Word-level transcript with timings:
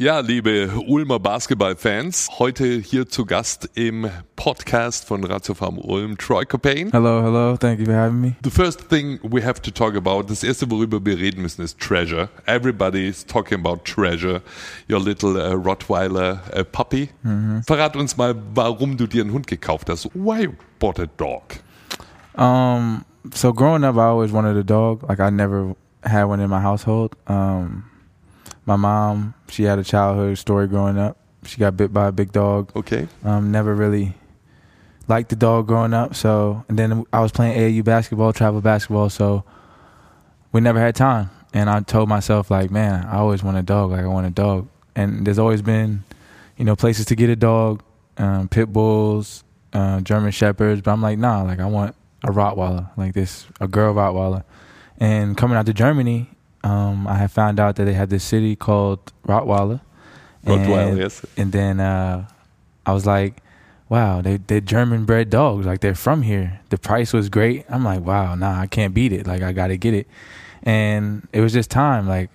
Ja, 0.00 0.20
liebe 0.20 0.70
Ulmer 0.86 1.18
Basketballfans, 1.18 2.30
heute 2.38 2.64
hier 2.64 3.06
zu 3.06 3.26
Gast 3.26 3.68
im 3.74 4.08
Podcast 4.34 5.06
von 5.06 5.22
Ratio 5.24 5.52
Farm 5.52 5.76
Ulm, 5.76 6.16
Troy 6.16 6.46
Copain. 6.46 6.90
Hello, 6.90 7.22
hello. 7.22 7.54
Thank 7.58 7.80
you 7.80 7.84
for 7.84 7.94
having 7.94 8.18
me. 8.18 8.34
The 8.42 8.50
first 8.50 8.88
thing 8.88 9.20
we 9.22 9.44
have 9.44 9.60
to 9.60 9.70
talk 9.70 9.94
about, 9.94 10.30
das 10.30 10.42
erste, 10.42 10.70
worüber 10.70 11.04
wir 11.04 11.18
reden 11.18 11.42
müssen, 11.42 11.60
ist 11.60 11.78
Treasure. 11.78 12.30
Everybody 12.46 13.08
is 13.08 13.26
talking 13.26 13.60
about 13.60 13.84
Treasure, 13.84 14.40
your 14.90 15.00
little 15.00 15.36
uh, 15.36 15.52
Rottweiler 15.52 16.40
uh, 16.56 16.64
puppy. 16.64 17.10
Mhm. 17.22 17.62
Verrat 17.66 17.94
uns 17.94 18.16
mal, 18.16 18.34
warum 18.54 18.96
du 18.96 19.06
dir 19.06 19.22
einen 19.22 19.34
Hund 19.34 19.48
gekauft 19.48 19.90
hast. 19.90 20.06
Why 20.14 20.44
you 20.44 20.52
bought 20.78 20.98
a 20.98 21.08
dog? 21.18 21.42
Um, 22.38 23.04
so 23.34 23.52
growing 23.52 23.84
up, 23.84 23.96
I 23.96 24.08
always 24.08 24.32
wanted 24.32 24.56
a 24.56 24.64
dog. 24.64 25.06
Like 25.06 25.20
I 25.20 25.30
never 25.30 25.76
had 26.02 26.24
one 26.24 26.42
in 26.42 26.48
my 26.48 26.62
household. 26.62 27.16
Um, 27.28 27.89
my 28.70 28.76
mom, 28.76 29.34
she 29.48 29.64
had 29.64 29.80
a 29.80 29.84
childhood 29.84 30.38
story 30.38 30.68
growing 30.68 30.96
up. 30.96 31.16
She 31.44 31.58
got 31.58 31.76
bit 31.76 31.92
by 31.92 32.06
a 32.06 32.12
big 32.12 32.30
dog. 32.30 32.70
Okay. 32.76 33.08
Um, 33.24 33.50
never 33.50 33.74
really 33.74 34.14
liked 35.08 35.28
the 35.30 35.34
dog 35.34 35.66
growing 35.66 35.92
up. 35.92 36.14
So, 36.14 36.64
and 36.68 36.78
then 36.78 37.04
I 37.12 37.18
was 37.18 37.32
playing 37.32 37.58
AAU 37.58 37.84
basketball, 37.84 38.32
travel 38.32 38.60
basketball. 38.60 39.10
So 39.10 39.42
we 40.52 40.60
never 40.60 40.78
had 40.78 40.94
time. 40.94 41.30
And 41.52 41.68
I 41.68 41.80
told 41.80 42.08
myself, 42.08 42.48
like, 42.48 42.70
man, 42.70 43.04
I 43.06 43.16
always 43.16 43.42
want 43.42 43.56
a 43.56 43.62
dog. 43.62 43.90
Like, 43.90 44.04
I 44.04 44.06
want 44.06 44.28
a 44.28 44.30
dog. 44.30 44.68
And 44.94 45.26
there's 45.26 45.40
always 45.40 45.62
been, 45.62 46.04
you 46.56 46.64
know, 46.64 46.76
places 46.76 47.06
to 47.06 47.16
get 47.16 47.28
a 47.28 47.34
dog, 47.34 47.82
um, 48.18 48.48
pit 48.48 48.72
bulls, 48.72 49.42
uh, 49.72 50.00
German 50.02 50.30
shepherds. 50.30 50.80
But 50.80 50.92
I'm 50.92 51.02
like, 51.02 51.18
nah, 51.18 51.42
like, 51.42 51.58
I 51.58 51.66
want 51.66 51.96
a 52.22 52.28
Rottweiler, 52.28 52.88
like 52.96 53.14
this, 53.14 53.48
a 53.60 53.66
girl 53.66 53.94
Rottweiler. 53.94 54.44
And 54.98 55.36
coming 55.36 55.56
out 55.56 55.66
to 55.66 55.74
Germany, 55.74 56.30
um, 56.64 57.06
I 57.06 57.14
had 57.14 57.30
found 57.30 57.58
out 57.60 57.76
that 57.76 57.84
they 57.84 57.94
had 57.94 58.10
this 58.10 58.24
city 58.24 58.56
called 58.56 59.12
Rottweiler. 59.26 59.80
Rottweiler, 60.44 60.88
And- 60.90 60.98
yes. 60.98 61.24
And 61.36 61.52
then 61.52 61.80
uh, 61.80 62.26
I 62.86 62.92
was 62.92 63.06
like, 63.06 63.42
wow, 63.88 64.20
they, 64.20 64.36
they're 64.36 64.60
German 64.60 65.04
bred 65.04 65.30
dogs. 65.30 65.66
Like 65.66 65.80
they're 65.80 65.94
from 65.94 66.22
here. 66.22 66.60
The 66.70 66.78
price 66.78 67.12
was 67.12 67.28
great. 67.28 67.64
I'm 67.68 67.84
like, 67.84 68.00
wow, 68.02 68.34
nah, 68.34 68.60
I 68.60 68.66
can't 68.66 68.94
beat 68.94 69.12
it. 69.12 69.26
Like 69.26 69.42
I 69.42 69.52
got 69.52 69.68
to 69.68 69.76
get 69.76 69.94
it. 69.94 70.06
And 70.62 71.26
it 71.32 71.40
was 71.40 71.52
just 71.52 71.70
time. 71.70 72.06
Like 72.06 72.30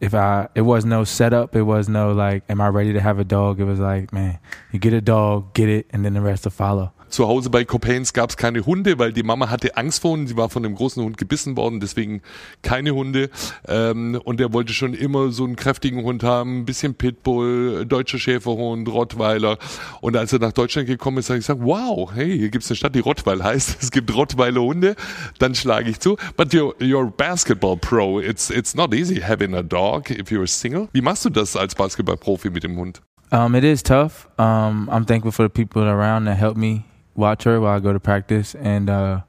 if 0.00 0.14
I, 0.14 0.48
it 0.54 0.60
was 0.62 0.84
no 0.84 1.04
setup. 1.04 1.56
It 1.56 1.62
was 1.62 1.88
no 1.88 2.12
like, 2.12 2.44
am 2.48 2.60
I 2.60 2.68
ready 2.68 2.92
to 2.92 3.00
have 3.00 3.18
a 3.18 3.24
dog? 3.24 3.58
It 3.60 3.64
was 3.64 3.80
like, 3.80 4.12
man, 4.12 4.38
you 4.70 4.78
get 4.78 4.92
a 4.92 5.00
dog, 5.00 5.54
get 5.54 5.68
it, 5.68 5.86
and 5.90 6.04
then 6.04 6.12
the 6.14 6.20
rest 6.20 6.44
will 6.44 6.50
follow. 6.52 6.92
Zu 7.16 7.28
Hause 7.28 7.48
bei 7.48 7.64
Copains 7.64 8.12
gab 8.12 8.28
es 8.28 8.36
keine 8.36 8.66
Hunde, 8.66 8.98
weil 8.98 9.10
die 9.10 9.22
Mama 9.22 9.48
hatte 9.48 9.78
Angst 9.78 10.02
vor 10.02 10.10
Hunden. 10.10 10.26
Sie 10.26 10.36
war 10.36 10.50
von 10.50 10.66
einem 10.66 10.74
großen 10.74 11.02
Hund 11.02 11.16
gebissen 11.16 11.56
worden, 11.56 11.80
deswegen 11.80 12.20
keine 12.60 12.90
Hunde. 12.90 13.30
Ähm, 13.66 14.20
und 14.22 14.38
er 14.38 14.52
wollte 14.52 14.74
schon 14.74 14.92
immer 14.92 15.30
so 15.30 15.44
einen 15.44 15.56
kräftigen 15.56 16.04
Hund 16.04 16.22
haben, 16.22 16.58
ein 16.58 16.64
bisschen 16.66 16.94
Pitbull, 16.94 17.86
deutscher 17.86 18.18
Schäferhund, 18.18 18.86
Rottweiler. 18.86 19.56
Und 20.02 20.14
als 20.14 20.34
er 20.34 20.40
nach 20.40 20.52
Deutschland 20.52 20.88
gekommen 20.88 21.16
ist, 21.16 21.30
habe 21.30 21.38
ich 21.38 21.46
gesagt, 21.46 21.62
wow, 21.62 22.12
hey, 22.14 22.36
hier 22.36 22.50
gibt's 22.50 22.70
eine 22.70 22.76
Stadt, 22.76 22.94
die 22.94 23.00
Rottweil 23.00 23.42
heißt. 23.42 23.78
Es 23.86 23.90
gibt 23.90 24.14
Rottweiler 24.14 24.60
Hunde. 24.60 24.94
Dann 25.38 25.54
schlage 25.54 25.88
ich 25.88 26.00
zu. 26.00 26.18
But 26.36 26.52
you're, 26.52 26.76
you're 26.80 27.10
basketball 27.10 27.78
pro. 27.78 28.20
It's, 28.20 28.50
it's 28.50 28.74
not 28.74 28.92
easy 28.92 29.22
having 29.22 29.54
a 29.54 29.62
dog 29.62 30.10
if 30.10 30.30
you're 30.30 30.46
single. 30.46 30.88
Wie 30.92 31.00
machst 31.00 31.24
du 31.24 31.30
das 31.30 31.56
als 31.56 31.74
Basketballprofi 31.76 32.50
mit 32.50 32.62
dem 32.62 32.76
Hund? 32.76 33.00
Um, 33.32 33.54
it 33.54 33.64
is 33.64 33.82
tough. 33.82 34.28
Um, 34.38 34.90
I'm 34.90 35.06
thankful 35.06 35.32
for 35.32 35.46
the 35.46 35.48
people 35.48 35.82
around 35.82 36.26
that 36.26 36.36
help 36.36 36.58
me 36.58 36.84
watch 37.16 37.44
her 37.44 37.60
while 37.60 37.76
I 37.76 37.80
go 37.80 37.92
to 37.92 38.00
practice 38.00 38.54
and 38.54 38.88
uh, 38.90 39.20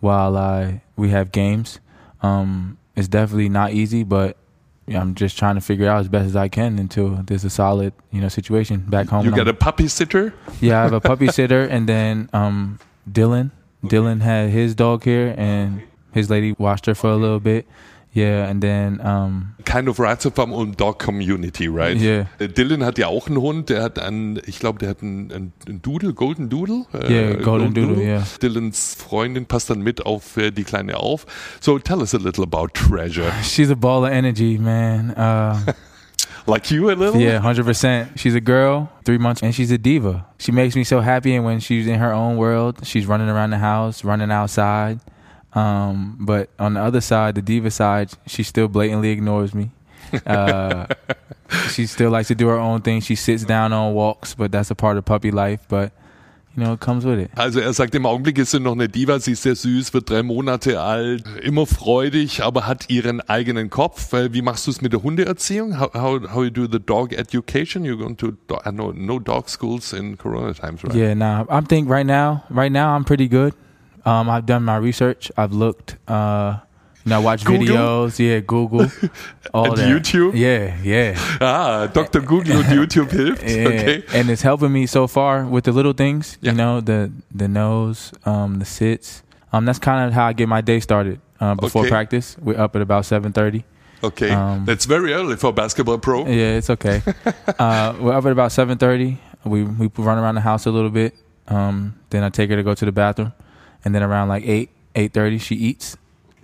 while 0.00 0.36
I 0.36 0.82
we 0.96 1.10
have 1.10 1.32
games. 1.32 1.80
Um, 2.22 2.78
it's 2.96 3.08
definitely 3.08 3.48
not 3.48 3.72
easy, 3.72 4.02
but 4.02 4.36
yeah, 4.86 5.00
I'm 5.00 5.14
just 5.14 5.38
trying 5.38 5.54
to 5.54 5.60
figure 5.60 5.88
out 5.88 6.00
as 6.00 6.08
best 6.08 6.26
as 6.26 6.36
I 6.36 6.48
can 6.48 6.78
until 6.78 7.10
there's 7.22 7.44
a 7.44 7.50
solid, 7.50 7.92
you 8.10 8.20
know, 8.20 8.28
situation 8.28 8.80
back 8.88 9.08
home. 9.08 9.24
You 9.24 9.30
got 9.30 9.40
I'm- 9.40 9.48
a 9.48 9.54
puppy 9.54 9.86
sitter? 9.88 10.32
yeah, 10.60 10.80
I 10.80 10.82
have 10.84 10.92
a 10.92 11.00
puppy 11.00 11.28
sitter, 11.38 11.62
and 11.64 11.88
then 11.88 12.28
um, 12.32 12.78
Dylan. 13.10 13.50
Dylan 13.84 14.20
had 14.22 14.50
his 14.50 14.74
dog 14.74 15.04
here, 15.04 15.34
and 15.38 15.82
his 16.12 16.28
lady 16.30 16.52
watched 16.58 16.86
her 16.86 16.94
for 16.96 17.10
a 17.10 17.16
little 17.16 17.38
bit. 17.38 17.66
Yeah, 18.18 18.50
and 18.50 18.60
then 18.60 19.00
um, 19.00 19.54
kind 19.64 19.88
of 19.88 20.00
ratiopharm 20.00 20.52
und 20.52 20.80
Dog 20.80 20.98
Community, 20.98 21.68
right? 21.68 21.96
Yeah. 21.96 22.26
Äh, 22.38 22.48
Dylan 22.48 22.84
hat 22.84 22.98
ja 22.98 23.06
auch 23.06 23.28
einen 23.28 23.36
Hund, 23.38 23.68
der 23.68 23.82
hat 23.82 23.98
einen, 23.98 24.40
ich 24.46 24.58
glaube, 24.58 24.78
der 24.80 24.90
hat 24.90 25.02
einen, 25.02 25.52
einen, 25.66 25.82
Doodle, 25.82 26.14
Golden 26.14 26.48
Doodle. 26.48 26.86
Äh, 26.92 27.12
Yeah, 27.12 27.42
Golden 27.42 27.74
Doodle, 27.74 28.02
yeah. 28.02 28.22
Dylans 28.42 28.94
Freundin 28.94 29.46
passt 29.46 29.70
dann 29.70 29.80
mit 29.80 30.04
auf 30.04 30.36
äh, 30.36 30.50
die 30.50 30.64
Kleine 30.64 30.96
auf. 30.96 31.26
So 31.60 31.78
tell 31.78 31.98
us 31.98 32.14
a 32.14 32.18
little 32.18 32.44
about 32.44 32.68
Treasure. 32.74 33.30
she's 33.42 33.70
a 33.70 33.76
ball 33.76 34.04
of 34.04 34.10
energy, 34.10 34.58
man. 34.58 35.10
Uh, 35.10 35.72
Like 36.48 36.70
you 36.70 36.90
a 36.90 36.94
little? 36.94 37.20
Yeah, 37.20 37.40
hundred 37.40 37.66
percent. 37.66 38.18
She's 38.18 38.34
a 38.34 38.40
girl, 38.40 38.90
three 39.04 39.18
months, 39.18 39.42
and 39.42 39.54
she's 39.54 39.70
a 39.70 39.76
diva. 39.76 40.24
She 40.38 40.50
makes 40.50 40.74
me 40.74 40.82
so 40.82 41.00
happy, 41.00 41.34
and 41.34 41.44
when 41.44 41.60
she's 41.60 41.86
in 41.86 41.98
her 41.98 42.10
own 42.10 42.38
world, 42.38 42.86
she's 42.86 43.04
running 43.04 43.28
around 43.28 43.50
the 43.50 43.58
house, 43.58 44.02
running 44.02 44.30
outside. 44.30 45.00
Um, 45.58 46.16
but 46.20 46.50
on 46.58 46.74
the 46.74 46.80
other 46.80 47.00
side, 47.00 47.34
the 47.34 47.42
diva 47.42 47.70
side, 47.70 48.10
she 48.26 48.42
still 48.42 48.68
blatantly 48.68 49.10
ignores 49.10 49.54
me. 49.54 49.70
Uh, 50.26 50.86
she 51.72 51.86
still 51.86 52.10
likes 52.10 52.28
to 52.28 52.34
do 52.34 52.48
her 52.48 52.58
own 52.58 52.82
thing. 52.82 53.00
She 53.00 53.16
sits 53.16 53.44
down 53.44 53.72
on 53.72 53.94
walks, 53.94 54.34
but 54.34 54.52
that's 54.52 54.70
a 54.70 54.74
part 54.74 54.96
of 54.98 55.04
puppy 55.04 55.30
life. 55.30 55.60
But 55.68 55.92
you 56.56 56.64
know, 56.64 56.72
it 56.74 56.80
comes 56.80 57.04
with 57.04 57.18
it. 57.18 57.30
Also 57.36 57.60
er 57.60 57.72
sagt, 57.72 57.94
im 57.94 58.06
Augenblick 58.06 58.38
ist 58.38 58.50
sie 58.50 58.60
noch 58.60 58.72
eine 58.72 58.88
Diva, 58.88 59.20
sie 59.20 59.32
ist 59.32 59.42
sehr 59.42 59.54
süß, 59.54 59.94
wird 59.94 60.10
drei 60.10 60.22
Monate 60.22 60.80
alt, 60.80 61.24
immer 61.42 61.66
freudig, 61.66 62.42
aber 62.42 62.66
hat 62.66 62.88
ihren 62.90 63.20
eigenen 63.20 63.70
Kopf. 63.70 64.12
Äh, 64.12 64.32
Wie 64.32 64.42
machst 64.42 64.66
du 64.66 64.70
es 64.70 64.80
mit 64.80 64.92
der 64.92 65.02
Hundeerziehung? 65.02 65.78
How, 65.78 65.92
how, 65.94 66.20
how 66.34 66.42
you 66.42 66.50
do 66.50 66.66
the 66.70 66.80
dog 66.80 67.12
education? 67.12 67.84
You're 67.84 67.98
going 67.98 68.16
to, 68.16 68.32
do- 68.48 68.58
I 68.64 68.70
know, 68.70 68.92
no 68.92 69.18
dog 69.18 69.48
schools 69.48 69.92
in 69.92 70.16
Corona 70.16 70.52
times, 70.54 70.82
right? 70.84 70.94
Yeah, 70.94 71.14
nah. 71.14 71.44
I 71.48 71.60
think 71.60 71.88
right 71.88 72.06
now, 72.06 72.44
right 72.50 72.72
now, 72.72 72.94
I'm 72.94 73.04
pretty 73.04 73.28
good. 73.28 73.54
Um, 74.08 74.30
I've 74.30 74.46
done 74.46 74.64
my 74.64 74.76
research. 74.76 75.30
I've 75.36 75.52
looked. 75.52 75.96
Uh, 76.08 76.58
you 77.04 77.10
know, 77.10 77.16
I 77.20 77.24
watch 77.24 77.44
Google? 77.44 77.66
videos. 77.66 78.18
Yeah, 78.18 78.40
Google. 78.40 78.86
All 79.54 79.74
that. 79.74 79.88
YouTube? 79.88 80.32
Yeah, 80.34 80.76
yeah, 80.82 81.14
Ah, 81.40 81.86
Dr. 81.86 82.20
Google 82.20 82.62
YouTube 82.62 83.08
hilft. 83.10 83.42
yeah. 83.42 83.68
Okay. 83.68 84.04
And 84.18 84.28
it's 84.30 84.42
helping 84.42 84.72
me 84.72 84.86
so 84.86 85.06
far 85.06 85.44
with 85.44 85.64
the 85.64 85.72
little 85.72 85.94
things. 85.94 86.36
Yeah. 86.40 86.50
You 86.52 86.56
know, 86.58 86.80
the 86.80 87.10
the 87.34 87.48
nose, 87.48 88.12
um, 88.24 88.58
the 88.58 88.64
sits. 88.64 89.22
Um, 89.52 89.64
that's 89.64 89.78
kind 89.78 90.06
of 90.06 90.12
how 90.12 90.26
I 90.26 90.32
get 90.34 90.48
my 90.48 90.60
day 90.60 90.80
started. 90.80 91.20
Uh, 91.40 91.54
before 91.54 91.82
Okay. 91.82 91.90
practice, 91.90 92.36
we're 92.42 92.58
up 92.60 92.74
at 92.76 92.82
about 92.82 93.06
seven 93.06 93.32
thirty. 93.32 93.64
Okay. 94.02 94.30
Um, 94.30 94.64
That's 94.64 94.84
very 94.86 95.12
early 95.12 95.36
for 95.36 95.52
basketball 95.52 95.98
pro. 95.98 96.26
Yeah, 96.26 96.58
it's 96.58 96.70
okay. 96.70 97.02
uh, 97.58 97.94
we're 98.00 98.12
up 98.14 98.24
at 98.26 98.32
about 98.32 98.52
seven 98.52 98.76
thirty. 98.78 99.18
We 99.44 99.62
we 99.64 99.88
run 99.96 100.18
around 100.18 100.34
the 100.34 100.40
house 100.42 100.66
a 100.66 100.70
little 100.70 100.90
bit. 100.90 101.14
Um, 101.48 101.94
then 102.10 102.22
I 102.22 102.28
take 102.28 102.50
her 102.50 102.56
to 102.56 102.62
go 102.62 102.74
to 102.74 102.84
the 102.84 102.92
bathroom, 102.92 103.32
and 103.88 103.94
then 103.94 104.02
around 104.02 104.28
like 104.28 104.44
eight 104.44 104.68
eight 104.94 105.14
thirty, 105.14 105.38
she 105.38 105.54
eats. 105.56 105.96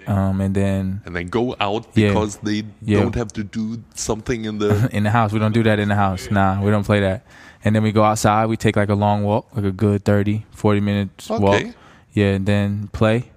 Um, 0.06 0.40
and 0.40 0.54
then 0.54 1.00
And 1.04 1.14
then 1.16 1.28
go 1.28 1.56
out 1.60 1.86
Yeah. 1.94 2.08
because 2.08 2.36
they 2.38 2.64
Yeah. 2.82 3.00
don't 3.00 3.14
have 3.14 3.32
to 3.34 3.44
do 3.44 3.82
something 3.94 4.44
in 4.46 4.56
the. 4.58 4.88
in 4.96 5.04
the 5.04 5.10
house, 5.10 5.32
we 5.32 5.38
don't 5.38 5.52
do 5.52 5.62
that 5.64 5.78
in 5.78 5.88
the 5.88 5.94
house. 5.94 6.30
Nah, 6.30 6.62
we 6.62 6.70
don't 6.70 6.84
play 6.84 7.00
that. 7.00 7.24
And 7.64 7.74
then 7.76 7.82
we 7.82 7.92
go 7.92 8.02
outside. 8.04 8.46
We 8.46 8.56
take 8.56 8.76
like 8.76 8.88
a 8.88 8.94
long 8.94 9.24
walk, 9.24 9.48
like 9.56 9.64
a 9.64 9.72
good 9.72 10.04
30, 10.04 10.44
40 10.52 10.80
minutes 10.80 11.28
walk. 11.28 11.42
Okay. 11.42 11.72
Yeah, 12.12 12.32
and 12.36 12.44
then 12.46 12.88
play. 12.92 13.30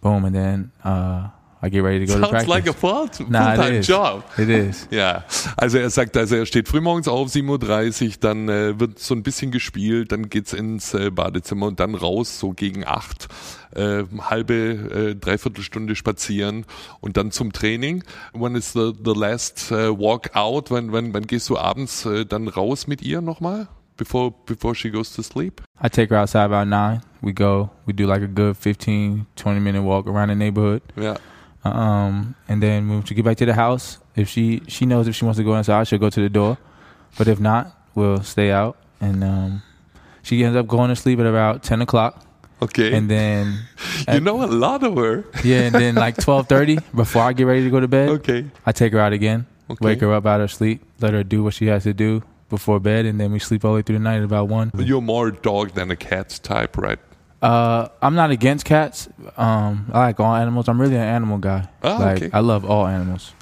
Boom, 0.00 0.24
and 0.24 0.34
then 0.34 0.70
uh, 0.84 1.28
I 1.62 1.68
get 1.68 1.82
ready 1.82 2.06
to 2.06 2.06
go 2.06 2.14
to 2.14 2.20
Sounds 2.20 2.30
practice. 2.30 2.48
like 2.48 2.66
a 2.66 3.28
Nah, 3.28 3.54
full-time 3.54 3.74
is. 3.80 3.86
job. 3.86 4.24
It 4.38 4.48
is. 4.48 4.88
Ja, 4.90 5.24
also 5.58 5.76
er 5.78 5.90
sagt, 5.90 6.16
also 6.16 6.36
er 6.36 6.46
steht 6.46 6.68
frühmorgens 6.68 7.06
auf, 7.06 7.28
7.30 7.28 8.06
Uhr, 8.06 8.12
dann 8.20 8.48
äh, 8.48 8.80
wird 8.80 8.98
so 8.98 9.14
ein 9.14 9.22
bisschen 9.22 9.50
gespielt, 9.50 10.10
dann 10.12 10.30
geht's 10.30 10.54
ins 10.54 10.94
äh, 10.94 11.10
Badezimmer 11.10 11.66
und 11.66 11.78
dann 11.78 11.94
raus, 11.94 12.38
so 12.38 12.52
gegen 12.52 12.86
acht, 12.86 13.28
äh, 13.74 14.04
halbe, 14.22 14.54
äh, 14.54 15.14
dreiviertel 15.16 15.62
Stunde 15.62 15.96
spazieren 15.96 16.64
und 17.00 17.18
dann 17.18 17.30
zum 17.30 17.52
Training. 17.52 18.04
When 18.32 18.54
is 18.54 18.72
the, 18.72 18.92
the 19.04 19.12
last 19.14 19.70
äh, 19.70 19.90
walk 19.90 20.34
out? 20.34 20.70
Wann, 20.70 20.92
wann, 20.92 21.12
wann 21.12 21.26
gehst 21.26 21.50
du 21.50 21.58
abends 21.58 22.06
äh, 22.06 22.24
dann 22.24 22.48
raus 22.48 22.86
mit 22.86 23.02
ihr 23.02 23.20
nochmal? 23.20 23.68
Before, 23.98 24.32
before 24.46 24.74
she 24.74 24.90
goes 24.90 25.12
to 25.14 25.22
sleep? 25.22 25.60
I 25.84 25.90
take 25.90 26.08
her 26.14 26.22
outside 26.22 26.44
about 26.50 26.64
nine. 26.70 27.02
We 27.20 27.34
go. 27.34 27.68
We 27.84 27.92
do 27.92 28.06
like 28.06 28.22
a 28.22 28.26
good 28.28 28.56
15, 28.56 29.26
20 29.36 29.60
minute 29.60 29.82
walk 29.82 30.06
around 30.06 30.30
the 30.30 30.34
neighborhood. 30.34 30.80
Ja. 30.96 31.16
Um, 31.64 32.34
and 32.48 32.62
then 32.62 32.88
when 32.88 33.04
she 33.04 33.14
get 33.14 33.24
back 33.24 33.36
to 33.38 33.46
the 33.46 33.54
house, 33.54 33.98
if 34.16 34.28
she 34.28 34.62
she 34.68 34.86
knows 34.86 35.06
if 35.08 35.14
she 35.14 35.24
wants 35.24 35.38
to 35.38 35.44
go 35.44 35.54
inside, 35.56 35.86
she'll 35.88 35.98
go 35.98 36.10
to 36.10 36.20
the 36.20 36.28
door. 36.30 36.58
But 37.18 37.28
if 37.28 37.38
not, 37.40 37.76
we'll 37.94 38.22
stay 38.22 38.50
out. 38.50 38.76
And 39.00 39.22
um, 39.24 39.62
she 40.22 40.42
ends 40.44 40.56
up 40.56 40.66
going 40.66 40.88
to 40.88 40.96
sleep 40.96 41.18
at 41.20 41.26
about 41.26 41.62
ten 41.62 41.82
o'clock. 41.82 42.24
Okay. 42.62 42.92
And 42.94 43.10
then 43.10 43.58
you 44.12 44.20
know 44.20 44.42
a 44.42 44.46
lot 44.46 44.82
of 44.84 44.96
her. 44.96 45.24
yeah, 45.44 45.60
and 45.62 45.74
then 45.74 45.94
like 45.94 46.16
twelve 46.20 46.48
thirty, 46.48 46.78
before 46.94 47.22
I 47.22 47.32
get 47.32 47.44
ready 47.44 47.64
to 47.64 47.70
go 47.70 47.80
to 47.80 47.88
bed, 47.88 48.08
Okay. 48.20 48.46
I 48.66 48.72
take 48.72 48.92
her 48.92 48.98
out 49.00 49.12
again, 49.12 49.46
Okay. 49.70 49.84
wake 49.84 50.00
her 50.00 50.12
up 50.12 50.26
out 50.26 50.40
of 50.40 50.52
sleep, 50.52 50.82
let 51.00 51.12
her 51.14 51.24
do 51.24 51.42
what 51.42 51.54
she 51.54 51.66
has 51.66 51.84
to 51.84 51.92
do 51.94 52.22
before 52.48 52.80
bed, 52.80 53.06
and 53.06 53.20
then 53.20 53.32
we 53.32 53.38
sleep 53.38 53.64
all 53.64 53.72
the 53.72 53.76
way 53.76 53.82
through 53.82 53.96
the 53.98 54.02
night 54.04 54.16
at 54.18 54.24
about 54.24 54.48
one. 54.48 54.72
You're 54.76 55.00
more 55.00 55.30
dog 55.30 55.72
than 55.72 55.90
a 55.90 55.96
cat's 55.96 56.38
type, 56.38 56.76
right? 56.76 56.98
Uh, 57.42 57.88
I'm 58.02 58.14
not 58.14 58.30
against 58.30 58.64
cats. 58.64 59.08
Um, 59.36 59.90
I 59.92 60.06
like 60.06 60.20
all 60.20 60.34
animals. 60.34 60.68
I'm 60.68 60.80
really 60.80 60.96
an 60.96 61.02
animal 61.02 61.38
guy. 61.38 61.68
Ah, 61.82 61.96
like 61.96 62.16
okay. 62.16 62.30
I 62.32 62.40
love 62.40 62.64
all 62.64 62.86
animals. 62.86 63.32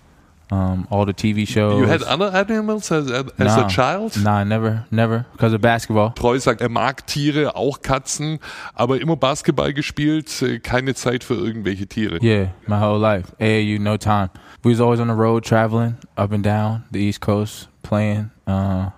um, 0.50 0.87
all 0.91 1.05
the 1.05 1.12
TV 1.12 1.47
shows. 1.47 1.79
You 1.79 1.87
had 1.87 2.03
other 2.03 2.27
animals 2.35 2.91
as, 2.91 3.11
as 3.11 3.27
nah, 3.39 3.67
a 3.67 3.69
child? 3.69 4.23
Nah, 4.23 4.45
never, 4.45 4.87
never, 4.91 5.27
because 5.33 5.53
of 5.53 5.61
basketball. 5.61 6.11
Troy 6.11 6.39
sagt, 6.39 6.61
er 6.61 6.69
mag 6.69 7.06
Tiere, 7.06 7.55
auch 7.55 7.83
Katzen, 7.83 8.39
aber 8.75 9.00
immer 9.00 9.17
Basketball 9.17 9.73
gespielt, 9.73 10.43
äh, 10.43 10.59
keine 10.59 10.94
Zeit 10.94 11.25
für 11.25 11.35
irgendwelche 11.35 11.87
Tiere. 11.87 12.19
Yeah, 12.23 12.49
my 12.67 12.81
whole 12.81 12.99
life. 12.99 13.35
AAU, 13.41 13.79
no 13.79 13.97
time. 13.97 14.31
We 14.65 14.71
was 14.71 14.81
always 14.81 15.01
on 15.01 15.09
the 15.09 15.15
road 15.15 15.44
traveling 15.44 15.97
up 16.17 16.33
and 16.33 16.44
down 16.44 16.85
the 16.91 16.99
East 16.99 17.21
Coast 17.21 17.69
playing. 17.83 18.31
Uh, 18.47 18.91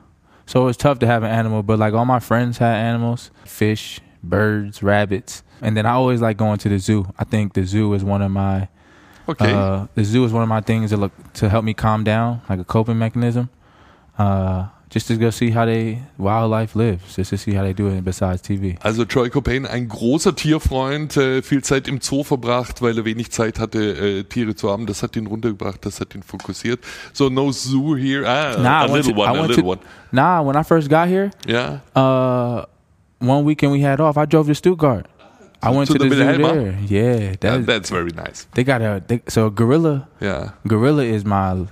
so 0.46 0.62
it 0.62 0.64
was 0.64 0.76
tough 0.76 0.98
to 1.00 1.06
have 1.06 1.22
an 1.22 1.30
animal, 1.30 1.62
but 1.62 1.78
like 1.78 1.94
all 1.94 2.04
my 2.04 2.20
friends 2.20 2.58
had 2.58 2.74
animals, 2.74 3.30
fish, 3.44 4.00
birds, 4.22 4.82
rabbits. 4.82 5.42
And 5.62 5.76
then 5.76 5.84
I 5.86 5.90
always 5.92 6.20
like 6.20 6.36
going 6.38 6.58
to 6.58 6.68
the 6.68 6.78
zoo. 6.78 7.06
I 7.18 7.24
think 7.24 7.52
the 7.54 7.64
zoo 7.64 7.92
is 7.94 8.02
one 8.04 8.22
of 8.22 8.30
my 8.30 8.68
Okay. 9.28 9.52
uh, 9.52 9.86
the 9.94 10.02
zoo 10.04 10.24
is 10.24 10.32
one 10.32 10.42
of 10.42 10.48
my 10.48 10.60
things 10.60 10.90
to 10.90 10.96
look 10.96 11.12
to 11.34 11.48
help 11.48 11.64
me 11.64 11.74
calm 11.74 12.02
down, 12.04 12.40
like 12.48 12.58
a 12.60 12.64
coping 12.64 12.98
mechanism. 12.98 13.48
Uh, 14.18 14.66
just 14.88 15.06
to 15.06 15.16
go 15.16 15.30
see 15.30 15.50
how 15.52 15.64
they 15.64 16.00
wildlife 16.18 16.74
lives, 16.74 17.14
just 17.14 17.30
to 17.30 17.36
see 17.38 17.52
how 17.54 17.62
they 17.62 17.72
do 17.72 17.86
it 17.86 18.04
besides 18.04 18.42
TV. 18.42 18.76
Also 18.84 19.04
Troy 19.04 19.28
Caupain, 19.30 19.64
ein 19.64 19.86
großer 19.86 20.34
Tierfreund, 20.34 21.16
äh, 21.16 21.42
viel 21.42 21.62
Zeit 21.62 21.86
im 21.86 22.00
Zoo 22.00 22.24
verbracht, 22.24 22.82
weil 22.82 22.98
er 22.98 23.04
wenig 23.04 23.30
Zeit 23.30 23.60
hatte, 23.60 23.78
äh, 23.78 24.24
Tiere 24.24 24.56
zu 24.56 24.68
haben. 24.68 24.86
Das 24.86 25.04
hat 25.04 25.14
ihn 25.14 25.28
runtergebracht, 25.28 25.86
das 25.86 26.00
hat 26.00 26.16
ihn 26.16 26.24
fokussiert. 26.24 26.80
So 27.12 27.28
no 27.28 27.52
zoo 27.52 27.94
here. 27.96 28.26
Ah, 28.28 28.60
Nah, 28.60 28.80
a 28.80 28.86
I 28.88 28.92
little 28.92 29.12
to- 29.14 29.20
I 29.20 29.22
one, 29.22 29.28
a 29.28 29.32
went 29.34 29.48
little 29.48 29.62
to- 29.62 29.68
one. 29.68 29.80
Nah, 30.10 30.42
when 30.44 30.56
I 30.56 30.64
first 30.64 30.90
got 30.90 31.06
here, 31.06 31.30
yeah. 31.46 31.78
uh, 31.94 32.64
one 33.20 33.44
weekend 33.44 33.72
we 33.72 33.80
had 33.80 34.00
off, 34.00 34.16
I 34.18 34.24
drove 34.24 34.46
to 34.48 34.54
Stuttgart. 34.54 35.06
I 35.62 35.70
went 35.70 35.88
to 35.90 35.98
to, 35.98 36.08
the 36.08 36.14
zoo 36.14 36.38
there. 36.42 36.78
Yeah, 36.86 37.16
yeah, 37.16 37.34
that, 37.40 37.66
that's 37.66 37.90
very 37.90 38.10
nice. 38.12 38.46
they 38.54 38.64
got 38.64 38.80
a 38.82 39.02
they, 39.06 39.20
so 39.28 39.50
gorilla. 39.50 40.08
Yeah, 40.20 40.52
Gorilla 40.66 41.02
is 41.04 41.24
my 41.24 41.66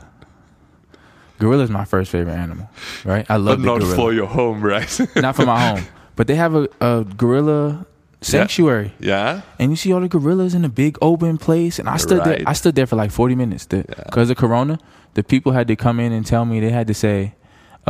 gorilla 1.39 1.63
is 1.65 1.71
my 1.71 1.85
first 1.85 2.11
favorite 2.11 2.35
animal. 2.35 2.69
Right, 3.05 3.25
I 3.31 3.35
But 3.37 3.41
love 3.41 3.61
the 3.61 3.67
not 3.67 3.81
gorilla. 3.81 3.97
for 3.97 4.13
your 4.13 4.27
home, 4.27 4.61
right? 4.63 5.01
not 5.17 5.37
for 5.37 5.47
my 5.47 5.59
home, 5.71 5.85
but 6.17 6.27
they 6.27 6.35
have 6.35 6.55
a, 6.55 6.69
a 6.81 7.05
gorilla 7.17 7.87
sanctuary. 8.21 8.93
Yeah, 9.01 9.41
and 9.59 9.71
you 9.71 9.77
see 9.77 9.93
all 9.93 10.01
the 10.01 10.09
gorillas 10.09 10.53
in 10.55 10.65
a 10.65 10.69
big 10.69 10.99
open 11.01 11.39
place 11.39 11.79
and 11.79 11.89
i 11.89 11.97
stood 11.97 12.19
Right. 12.19 12.39
there 12.41 12.49
i 12.49 12.53
stood 12.53 12.75
there 12.75 12.87
for 12.87 12.97
like 12.97 13.11
40 13.13 13.37
minutes 13.37 13.65
because 13.65 14.29
of 14.29 14.37
corona 14.37 14.79
the 15.15 15.23
people 15.23 15.53
had 15.53 15.69
to 15.69 15.77
come 15.77 16.01
in 16.01 16.11
and 16.13 16.27
tell 16.27 16.45
me 16.45 16.59
they 16.61 16.71
had 16.71 16.89
to 16.89 16.95
say 16.95 17.35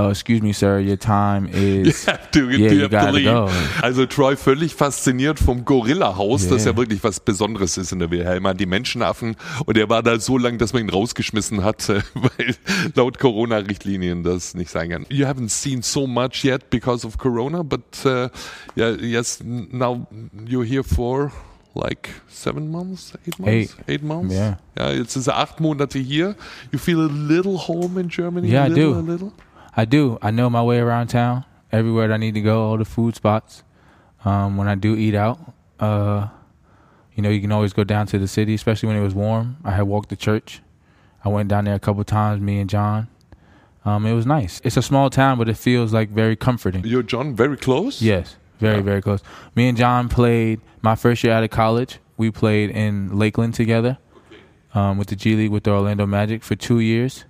uh, 0.07 0.11
excuse 0.11 0.43
me 0.43 0.53
sir 0.53 0.79
your 0.81 0.99
time 0.99 1.49
You 1.53 1.83
is 1.89 2.07
have 2.09 2.31
to, 2.33 2.49
Yeah, 2.51 2.71
you 2.73 2.81
you 2.81 2.89
have 2.91 3.07
to 3.07 3.11
leave. 3.13 3.25
go. 3.31 3.49
Also 3.83 4.07
Troy 4.07 4.37
völlig 4.37 4.75
fasziniert 4.75 5.39
vom 5.39 5.65
Gorilla-Haus, 5.65 6.49
das 6.49 6.63
Yeah. 6.65 6.73
ja 6.73 6.77
wirklich 6.77 7.03
was 7.05 7.21
Besonderes 7.21 7.77
ist 7.77 7.93
in 7.93 7.99
der 7.99 8.11
Wilhelma. 8.11 8.55
Die 8.55 8.67
Menschenaffen. 8.67 9.37
Und 9.67 9.77
er 9.77 9.89
war 9.89 10.03
da 10.03 10.19
so 10.21 10.39
lang, 10.39 10.59
dass 10.59 10.73
man 10.73 10.83
ihn 10.83 10.91
rausgeschmissen 10.91 11.65
hat, 11.65 11.89
weil 12.15 12.57
laut 12.95 13.19
Corona-Richtlinien 13.19 14.23
das 14.23 14.55
nicht 14.55 14.71
sein 14.71 14.91
kann. 14.91 15.07
You 15.11 15.27
haven't 15.27 15.49
seen 15.51 15.83
so 15.83 16.07
much 16.07 16.45
yet 16.45 16.71
because 16.71 17.07
of 17.07 17.19
Corona, 17.19 17.63
but 17.63 17.83
uh, 18.05 18.29
yeah, 18.77 18.91
yes, 19.01 19.41
now 19.45 20.07
you're 20.47 20.65
here 20.65 20.85
for 20.85 21.33
like 21.75 22.09
seven 22.29 22.71
months, 22.71 23.13
eight 23.27 23.39
months, 23.39 23.77
Eight. 23.87 24.03
months. 24.03 24.35
Yeah. 24.35 24.59
Ja, 24.77 24.91
jetzt 24.93 25.15
ist 25.17 25.27
er 25.29 25.37
acht 25.39 25.61
Monate 25.61 25.99
hier. 25.99 26.35
You 26.73 26.79
feel 26.79 26.99
a 27.01 27.09
little 27.11 27.57
home 27.69 28.01
in 28.01 28.09
Germany? 28.09 28.49
Yeah, 28.49 28.65
a 28.65 28.67
I 28.67 28.71
little, 28.71 29.03
do. 29.19 29.33
I 29.79 29.85
do. 29.85 30.19
I 30.21 30.33
know 30.33 30.51
my 30.51 30.63
way 30.63 30.79
around 30.81 31.07
town. 31.07 31.45
Everywhere 31.71 32.09
that 32.09 32.15
i 32.15 32.17
need 32.17 32.35
to 32.35 32.41
go 32.41 32.65
all 32.67 32.79
the 32.79 32.85
food 32.85 33.15
spots. 33.15 33.63
Um, 34.25 34.57
when 34.57 34.67
i 34.67 34.75
do 34.75 34.97
eat 34.97 35.15
out 35.15 35.39
uh, 35.79 36.27
you 37.15 37.23
know 37.23 37.29
you 37.31 37.41
can 37.41 37.53
always 37.53 37.73
go 37.73 37.85
down 37.85 38.07
to 38.09 38.19
the 38.19 38.27
city 38.27 38.55
especially 38.55 38.89
when 38.89 38.97
it 38.97 39.03
was 39.03 39.15
warm. 39.15 39.57
I 39.65 39.71
had 39.71 39.83
walked 39.83 40.09
to 40.09 40.17
church. 40.17 40.61
I 41.25 41.29
went 41.29 41.49
down 41.49 41.65
there 41.67 41.75
a 41.77 41.79
couple 41.79 42.03
times 42.05 42.41
me 42.41 42.59
and 42.59 42.69
john. 42.69 43.07
Um, 43.85 44.05
it 44.07 44.15
was 44.15 44.27
nice. 44.27 44.61
It's 44.65 44.77
a 44.77 44.83
small 44.83 45.09
town 45.11 45.39
but 45.39 45.49
it 45.49 45.57
feels 45.57 45.93
like 45.93 46.09
very 46.11 46.35
comforting. 46.37 46.85
You're 46.85 47.05
John 47.05 47.37
very 47.37 47.57
close? 47.57 48.03
Yes, 48.03 48.37
very 48.59 48.77
Yeah. 48.79 48.83
very 48.91 49.03
close. 49.03 49.23
Me 49.55 49.69
and 49.69 49.79
John 49.79 50.09
played 50.09 50.61
my 50.83 50.97
first 50.97 51.23
year 51.23 51.33
out 51.33 51.45
of 51.45 51.51
college. 51.51 51.99
We 52.17 52.31
played 52.33 52.71
in 52.71 53.17
Lakeland 53.17 53.55
together 53.55 53.99
um, 54.75 54.99
with 54.99 55.09
the 55.09 55.17
G 55.17 55.37
League 55.37 55.53
with 55.53 55.63
the 55.65 55.71
Orlando 55.71 56.07
Magic 56.07 56.43
for 56.43 56.57
two 56.57 56.81
years, 56.81 57.25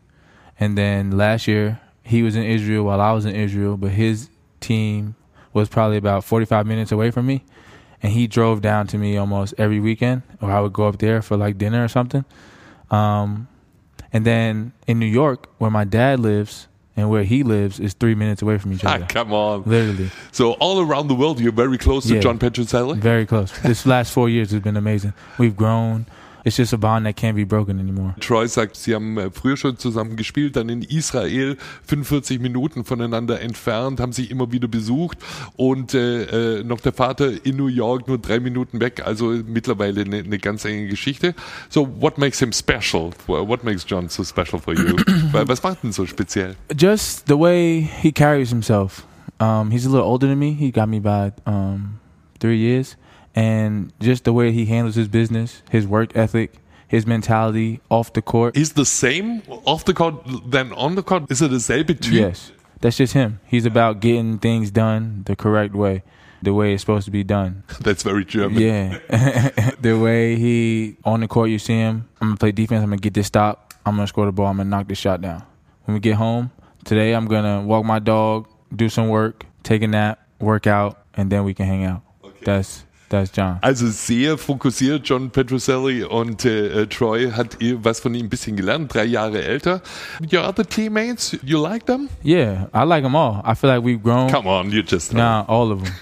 and 0.59 0.79
then 0.79 1.11
last 1.11 1.47
year 1.47 1.81
he 2.09 2.23
was 2.23 2.35
in 2.37 2.43
Israel 2.43 2.85
while 2.85 3.01
I 3.01 3.13
was 3.13 3.25
in 3.25 3.35
Israel, 3.35 3.77
but 3.77 3.91
his 3.91 4.29
team 4.61 5.15
was 5.53 5.69
probably 5.69 5.97
about 5.97 6.25
forty 6.25 6.47
five 6.47 6.67
minutes 6.67 6.91
away 6.93 7.11
from 7.11 7.27
me, 7.27 7.45
and 8.03 8.13
he 8.13 8.27
drove 8.27 8.61
down 8.63 8.87
to 8.89 8.99
me 8.99 9.17
almost 9.17 9.55
every 9.59 9.81
weekend, 9.81 10.23
or 10.41 10.51
I 10.51 10.61
would 10.61 10.73
go 10.73 10.89
up 10.89 10.99
there 10.99 11.23
for 11.23 11.37
like 11.37 11.59
dinner 11.59 11.85
or 11.85 11.89
something. 11.89 12.25
Um, 12.91 13.49
and 14.13 14.25
then 14.25 14.73
in 14.87 14.99
New 14.99 15.07
York, 15.23 15.49
where 15.59 15.71
my 15.71 15.85
dad 15.85 16.21
lives 16.21 16.67
and 16.97 17.09
where 17.11 17.23
he 17.25 17.43
lives, 17.45 17.79
is 17.79 17.93
three 17.95 18.15
minutes 18.15 18.43
away 18.43 18.59
from 18.59 18.73
each 18.73 18.85
Ah, 18.85 18.95
other. 18.95 19.07
come 19.09 19.33
on. 19.33 19.63
Literally. 19.67 20.11
So 20.33 20.53
all 20.55 20.81
around 20.81 21.07
the 21.09 21.15
world, 21.15 21.39
you're 21.41 21.53
very 21.53 21.79
close 21.79 22.07
to 22.09 22.15
Yeah. 22.15 22.21
John 22.21 22.39
Petrucelli. 22.39 22.97
Very 22.99 23.25
close. 23.27 23.53
This 23.61 23.87
last 23.87 24.13
four 24.13 24.29
years 24.29 24.51
has 24.51 24.61
been 24.61 24.77
amazing. 24.77 25.13
We've 25.39 25.57
grown. 25.57 26.07
It's 26.45 26.57
just 26.57 26.73
a 26.73 26.77
bond 26.77 27.07
that 27.07 27.17
can't 27.17 27.35
be 27.35 27.45
broken 27.45 27.79
anymore. 27.79 28.15
Troy 28.21 28.47
sagt, 28.47 28.77
sie 28.77 28.95
haben 28.95 29.19
äh, 29.19 29.31
früher 29.31 29.57
schon 29.57 29.77
zusammen 29.77 30.17
gespielt, 30.17 30.57
dann 30.57 30.69
in 30.69 30.83
Israel 30.83 31.57
45 31.87 32.41
Minuten 32.41 32.85
voneinander 32.85 33.41
entfernt, 33.41 34.01
haben 34.01 34.13
sich 34.13 34.31
immer 34.31 34.53
wieder 34.53 34.69
besucht 34.69 35.19
und 35.57 35.95
äh, 35.95 36.59
äh, 36.59 36.65
noch 36.65 36.81
der 36.81 36.93
Vater 36.93 37.45
in 37.45 37.57
New 37.57 37.67
York 37.67 38.09
nur 38.09 38.19
drei 38.19 38.41
Minuten 38.41 38.81
weg, 38.81 39.03
also 39.05 39.27
mittlerweile 39.47 40.03
eine, 40.03 40.19
eine 40.19 40.39
ganz 40.39 40.65
enge 40.65 40.87
Geschichte. 40.89 41.35
So, 41.69 41.89
what 42.01 42.19
makes 42.19 42.39
him 42.39 42.53
special? 42.53 43.11
What 43.27 43.65
makes 43.65 43.85
John 43.87 44.09
so 44.09 44.25
special 44.25 44.61
for 44.61 44.75
you? 44.75 44.97
Was 45.33 45.63
macht 45.63 45.85
ihn 45.85 45.93
so 45.93 46.07
speziell? 46.07 46.57
Just 46.77 47.27
the 47.27 47.39
way 47.39 47.89
he 48.03 48.13
carries 48.13 48.51
himself. 48.51 49.05
Um, 49.41 49.71
he's 49.71 49.87
a 49.87 49.91
little 49.91 50.07
older 50.07 50.27
than 50.27 50.39
me. 50.39 50.53
He 50.53 50.71
got 50.71 50.89
me 50.89 51.01
by 51.01 51.33
um, 51.47 52.01
three 52.41 52.59
years. 52.59 52.97
And 53.39 53.93
just 54.01 54.25
the 54.25 54.33
way 54.33 54.51
he 54.51 54.67
handles 54.67 54.97
his 54.97 55.07
business, 55.07 55.63
his 55.71 55.87
work 55.87 56.17
ethic, 56.17 56.55
his 56.89 57.07
mentality 57.07 57.81
off 57.89 58.13
the 58.13 58.21
court. 58.21 58.57
Is 58.57 58.73
the 58.73 58.85
same 58.85 59.43
off 59.65 59.85
the 59.85 59.95
court 59.95 60.15
than 60.45 60.73
on 60.73 60.97
the 60.97 61.05
court? 61.05 61.31
Ist 61.31 61.43
er 61.43 61.49
dasselbe 61.49 61.95
Typ? 61.95 62.13
Yes. 62.13 62.51
That's 62.81 62.97
just 62.97 63.13
him. 63.13 63.39
He's 63.47 63.65
about 63.65 64.01
getting 64.01 64.39
things 64.39 64.73
done 64.73 65.23
the 65.27 65.37
correct 65.37 65.75
way, 65.77 66.03
the 66.43 66.53
way 66.53 66.75
it's 66.75 66.83
supposed 66.83 67.05
to 67.05 67.13
be 67.13 67.23
done. 67.23 67.63
That's 67.81 68.03
very 68.03 68.25
German. 68.25 68.61
Yeah. 68.61 68.99
the 69.81 69.97
way 69.97 70.35
he 70.35 70.97
on 71.05 71.21
the 71.21 71.29
court 71.29 71.51
you 71.51 71.61
see 71.61 71.79
him, 71.79 72.09
I'm 72.21 72.31
gonna 72.31 72.39
play 72.39 72.51
defense, 72.51 72.83
I'm 72.83 72.91
gonna 72.91 73.01
get 73.01 73.15
this 73.15 73.29
stop, 73.29 73.73
I'm 73.87 73.95
gonna 73.95 74.09
score 74.09 74.27
the 74.27 74.33
ball, 74.33 74.47
I'm 74.47 74.57
gonna 74.57 74.69
knock 74.69 74.89
this 74.89 74.99
shot 74.99 75.21
down. 75.21 75.45
When 75.85 75.95
we 75.95 76.01
get 76.01 76.17
home, 76.17 76.51
today 76.85 77.13
I'm 77.13 77.27
gonna 77.27 77.63
walk 77.63 77.85
my 77.85 78.01
dog, 78.01 78.49
do 78.75 78.89
some 78.89 79.09
work, 79.09 79.45
take 79.63 79.83
a 79.83 79.87
nap, 79.87 80.19
work 80.41 80.67
out, 80.67 81.05
and 81.15 81.31
then 81.31 81.45
we 81.45 81.55
can 81.55 81.67
hang 81.67 81.85
out. 81.85 82.03
That's 82.45 82.85
that's 83.09 83.31
John. 83.35 83.59
Also 83.63 83.87
sehr 83.89 84.37
fokussiert 84.39 85.09
John 85.09 85.31
Petrucelli 85.31 86.05
und 86.05 86.45
äh, 86.45 86.87
Troy 86.87 87.31
hat 87.31 87.57
was 87.83 88.01
von 88.01 88.15
ihm 88.15 88.27
ein 88.27 88.29
bisschen 88.29 88.57
gelernt, 88.57 88.93
drei 88.93 89.05
Jahre 89.05 89.43
älter. 89.43 89.81
Your 90.33 90.47
other 90.47 90.65
teammates, 90.65 91.39
you 91.43 91.59
like 91.63 91.87
them? 91.87 92.09
Yeah, 92.23 92.69
I 92.73 92.85
like 92.85 93.03
them 93.03 93.15
all. 93.15 93.43
I 93.45 93.55
feel 93.55 93.71
like 93.71 93.85
we've 93.85 94.03
grown. 94.03 94.31
Come 94.31 94.47
on, 94.49 94.71
you 94.71 94.83
just 94.83 95.13
Nah, 95.13 95.45
all 95.49 95.73
of 95.73 95.83
them. 95.83 95.93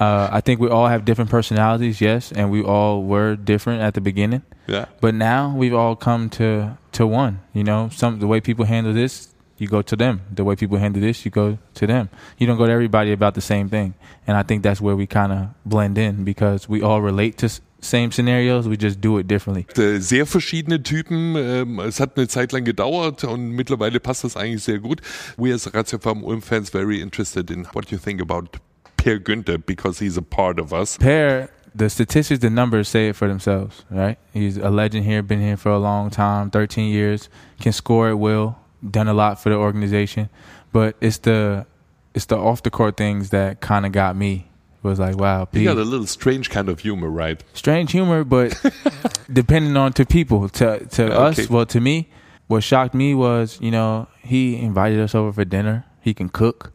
Uh, 0.00 0.28
I 0.32 0.40
think 0.40 0.60
we 0.60 0.68
all 0.68 0.88
have 0.88 1.04
different 1.04 1.30
personalities, 1.30 2.00
yes, 2.00 2.32
and 2.32 2.50
we 2.50 2.62
all 2.62 3.04
were 3.04 3.36
different 3.36 3.80
at 3.80 3.94
the 3.94 4.00
beginning. 4.00 4.42
Ja. 4.66 4.86
But 5.00 5.14
now 5.14 5.54
we've 5.56 5.74
all 5.74 5.94
come 5.94 6.28
to 6.30 6.76
to 6.92 7.06
one. 7.06 7.40
You 7.52 7.62
know, 7.62 7.90
some 7.92 8.18
the 8.18 8.26
way 8.26 8.40
people 8.40 8.64
handle 8.64 8.92
this, 8.92 9.28
you 9.64 9.70
go 9.70 9.82
to 9.82 9.96
them. 9.96 10.20
The 10.32 10.44
way 10.44 10.54
people 10.56 10.78
handle 10.78 11.00
this, 11.00 11.24
you 11.24 11.30
go 11.30 11.58
to 11.74 11.86
them. 11.86 12.08
You 12.38 12.46
don't 12.46 12.58
go 12.58 12.66
to 12.66 12.72
everybody 12.72 13.12
about 13.12 13.34
the 13.34 13.40
same 13.40 13.68
thing. 13.68 13.94
And 14.26 14.36
I 14.36 14.42
think 14.42 14.62
that's 14.62 14.80
where 14.80 14.96
we 14.96 15.06
kind 15.06 15.32
of 15.32 15.48
blend 15.64 15.98
in 15.98 16.24
because 16.24 16.68
we 16.68 16.82
all 16.82 17.00
relate 17.00 17.38
to 17.38 17.48
same 17.80 18.12
scenarios. 18.12 18.68
We 18.68 18.76
just 18.76 19.00
do 19.00 19.18
it 19.18 19.26
differently. 19.26 19.66
Sehr 20.00 20.26
verschiedene 20.26 20.82
Typen. 20.82 21.36
Ähm, 21.36 21.80
es 21.80 22.00
hat 22.00 22.16
eine 22.16 22.28
Zeit 22.28 22.52
lang 22.52 22.64
gedauert 22.64 23.24
und 23.24 23.50
mittlerweile 23.50 24.00
passt 24.00 24.24
das 24.24 24.36
eigentlich 24.36 24.62
sehr 24.62 24.78
gut. 24.78 25.00
We 25.36 25.52
as 25.52 25.72
ratiopharm 25.72 26.22
Ulm 26.22 26.42
fans 26.42 26.70
very 26.70 27.00
interested 27.00 27.50
in 27.50 27.66
what 27.72 27.90
you 27.90 27.98
think 27.98 28.20
about 28.20 28.58
Per 28.96 29.18
Günter 29.18 29.58
because 29.58 29.98
he's 29.98 30.16
a 30.16 30.22
part 30.22 30.58
of 30.58 30.72
us. 30.72 30.96
Per 30.98 31.48
the 31.74 31.90
statistics, 31.90 32.40
the 32.40 32.50
numbers 32.50 32.88
say 32.88 33.08
it 33.08 33.16
for 33.16 33.26
themselves, 33.26 33.84
right? 33.90 34.16
He's 34.32 34.56
a 34.56 34.70
legend 34.70 35.04
here, 35.04 35.22
been 35.22 35.40
here 35.40 35.56
for 35.56 35.70
a 35.70 35.78
long 35.78 36.08
time, 36.10 36.50
13 36.50 36.90
years, 36.90 37.28
can 37.60 37.72
score 37.72 38.10
at 38.10 38.18
will, 38.18 38.56
done 38.90 39.08
a 39.08 39.14
lot 39.14 39.40
for 39.42 39.48
the 39.50 39.56
organization. 39.56 40.28
But 40.72 40.96
it's 41.00 41.18
the 41.18 41.66
it's 42.14 42.26
the 42.26 42.36
off 42.36 42.62
the 42.62 42.70
court 42.70 42.96
things 42.96 43.30
that 43.30 43.60
kind 43.60 43.86
of 43.86 43.92
got 43.92 44.16
me. 44.16 44.48
Was 44.82 44.98
like, 45.00 45.16
wow, 45.16 45.48
He 45.50 45.60
P, 45.60 45.64
got 45.64 45.78
a 45.78 45.82
little 45.82 46.06
strange 46.06 46.50
kind 46.50 46.68
of 46.68 46.80
humor, 46.80 47.08
right? 47.08 47.42
strange 47.54 47.92
humor, 47.92 48.22
but 48.22 48.54
depending 49.32 49.78
on 49.78 49.94
to 49.94 50.04
people, 50.04 50.48
to 50.50 50.84
to 50.86 51.04
Okay. 51.04 51.42
us, 51.42 51.48
well, 51.48 51.64
to 51.66 51.80
me, 51.80 52.10
what 52.48 52.62
shocked 52.62 52.92
me 52.92 53.14
was, 53.14 53.58
you 53.62 53.70
know, 53.70 54.08
he 54.22 54.56
invited 54.60 55.00
us 55.00 55.14
over 55.14 55.32
for 55.32 55.44
dinner. 55.46 55.86
He 56.02 56.12
can 56.12 56.28
cook. 56.28 56.73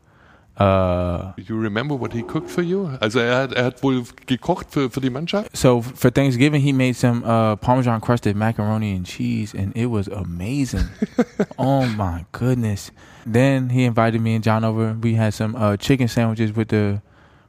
Uh, 0.59 1.31
You 1.37 1.57
remember 1.57 1.95
what 1.95 2.11
he 2.11 2.21
cooked 2.21 2.49
for 2.49 2.61
you? 2.61 2.89
Also 3.01 3.19
er 3.19 3.43
hat, 3.43 3.53
er 3.53 3.63
hat 3.65 3.81
wohl 3.81 4.03
gekocht 4.25 4.67
für, 4.71 4.89
für 4.89 4.99
die 4.99 5.09
Mannschaft? 5.09 5.55
so 5.55 5.81
for 5.81 6.11
Thanksgiving, 6.11 6.61
he 6.61 6.73
made 6.73 6.95
some 6.95 7.23
uh, 7.23 7.55
Parmesan 7.55 8.01
crusted 8.01 8.35
macaroni 8.35 8.93
and 8.95 9.05
cheese, 9.05 9.53
and 9.53 9.71
it 9.75 9.85
was 9.87 10.07
amazing. 10.09 10.89
oh 11.57 11.85
my 11.85 12.25
goodness! 12.33 12.91
Then 13.25 13.69
he 13.69 13.85
invited 13.85 14.21
me 14.21 14.35
and 14.35 14.43
John 14.43 14.63
over. 14.65 14.97
We 15.01 15.15
had 15.15 15.33
some 15.33 15.55
uh, 15.55 15.77
chicken 15.77 16.07
sandwiches 16.09 16.53
with 16.53 16.67
the 16.69 17.01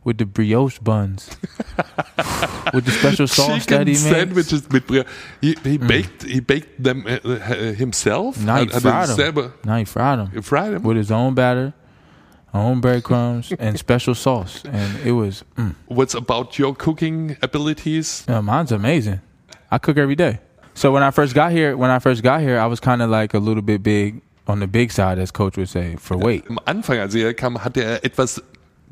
with 0.05 0.19
the 0.19 0.25
brioche 0.25 0.79
buns, 0.81 1.29
with 2.73 2.85
the 2.85 2.93
special 2.93 3.27
sauce 3.27 3.67
that 3.67 3.87
he 3.87 3.95
made. 3.95 4.15
sandwiches 4.15 4.71
mit 4.71 4.87
Bria. 4.87 5.05
He, 5.41 5.57
he 5.65 5.79
baked 5.79 6.23
he 6.23 6.41
baked 6.41 6.83
them 6.83 7.05
uh, 7.07 7.19
uh, 7.25 7.73
himself. 7.75 8.39
No, 8.39 8.57
he 8.57 8.69
er 8.69 8.81
fried 8.81 9.09
them. 9.09 9.53
Now 9.65 9.77
he 9.77 9.85
fried 9.85 10.19
them 10.19 10.31
he 10.33 10.41
fried 10.41 10.73
them. 10.75 10.83
with 10.85 10.97
his 10.97 11.11
own 11.11 11.35
batter, 11.35 11.73
own 12.53 12.81
breadcrumbs, 12.81 13.53
and 13.59 13.79
special 13.79 14.15
sauce, 14.15 14.63
and 14.65 14.99
it 15.05 15.13
was. 15.13 15.45
Mm. 15.57 15.75
What's 15.87 16.15
about 16.15 16.59
your 16.59 16.75
cooking 16.75 17.37
abilities? 17.43 18.25
Yeah, 18.29 18.41
mine's 18.41 18.73
amazing. 18.73 19.21
I 19.71 19.79
cook 19.79 19.99
every 19.99 20.17
day. 20.17 20.41
So 20.75 20.93
when 20.93 21.03
I 21.03 21.11
first 21.11 21.35
got 21.35 21.53
here, 21.53 21.77
when 21.77 21.91
I 21.91 21.99
first 21.99 22.23
got 22.23 22.41
here, 22.41 22.59
I 22.59 22.67
was 22.67 22.81
kind 22.81 23.03
of 23.03 23.11
like 23.11 23.35
a 23.35 23.39
little 23.39 23.63
bit 23.63 23.83
big 23.83 24.23
on 24.47 24.61
the 24.61 24.67
big 24.67 24.91
side, 24.91 25.19
as 25.19 25.31
coach 25.31 25.57
would 25.57 25.69
say, 25.69 25.97
for 25.97 26.17
weight. 26.17 26.45
Am 26.49 26.59
Anfang, 26.67 27.01
als 27.01 27.15
er 27.15 27.33
kam, 27.35 27.57
hatte 27.57 27.83
er 27.83 28.05
etwas 28.05 28.41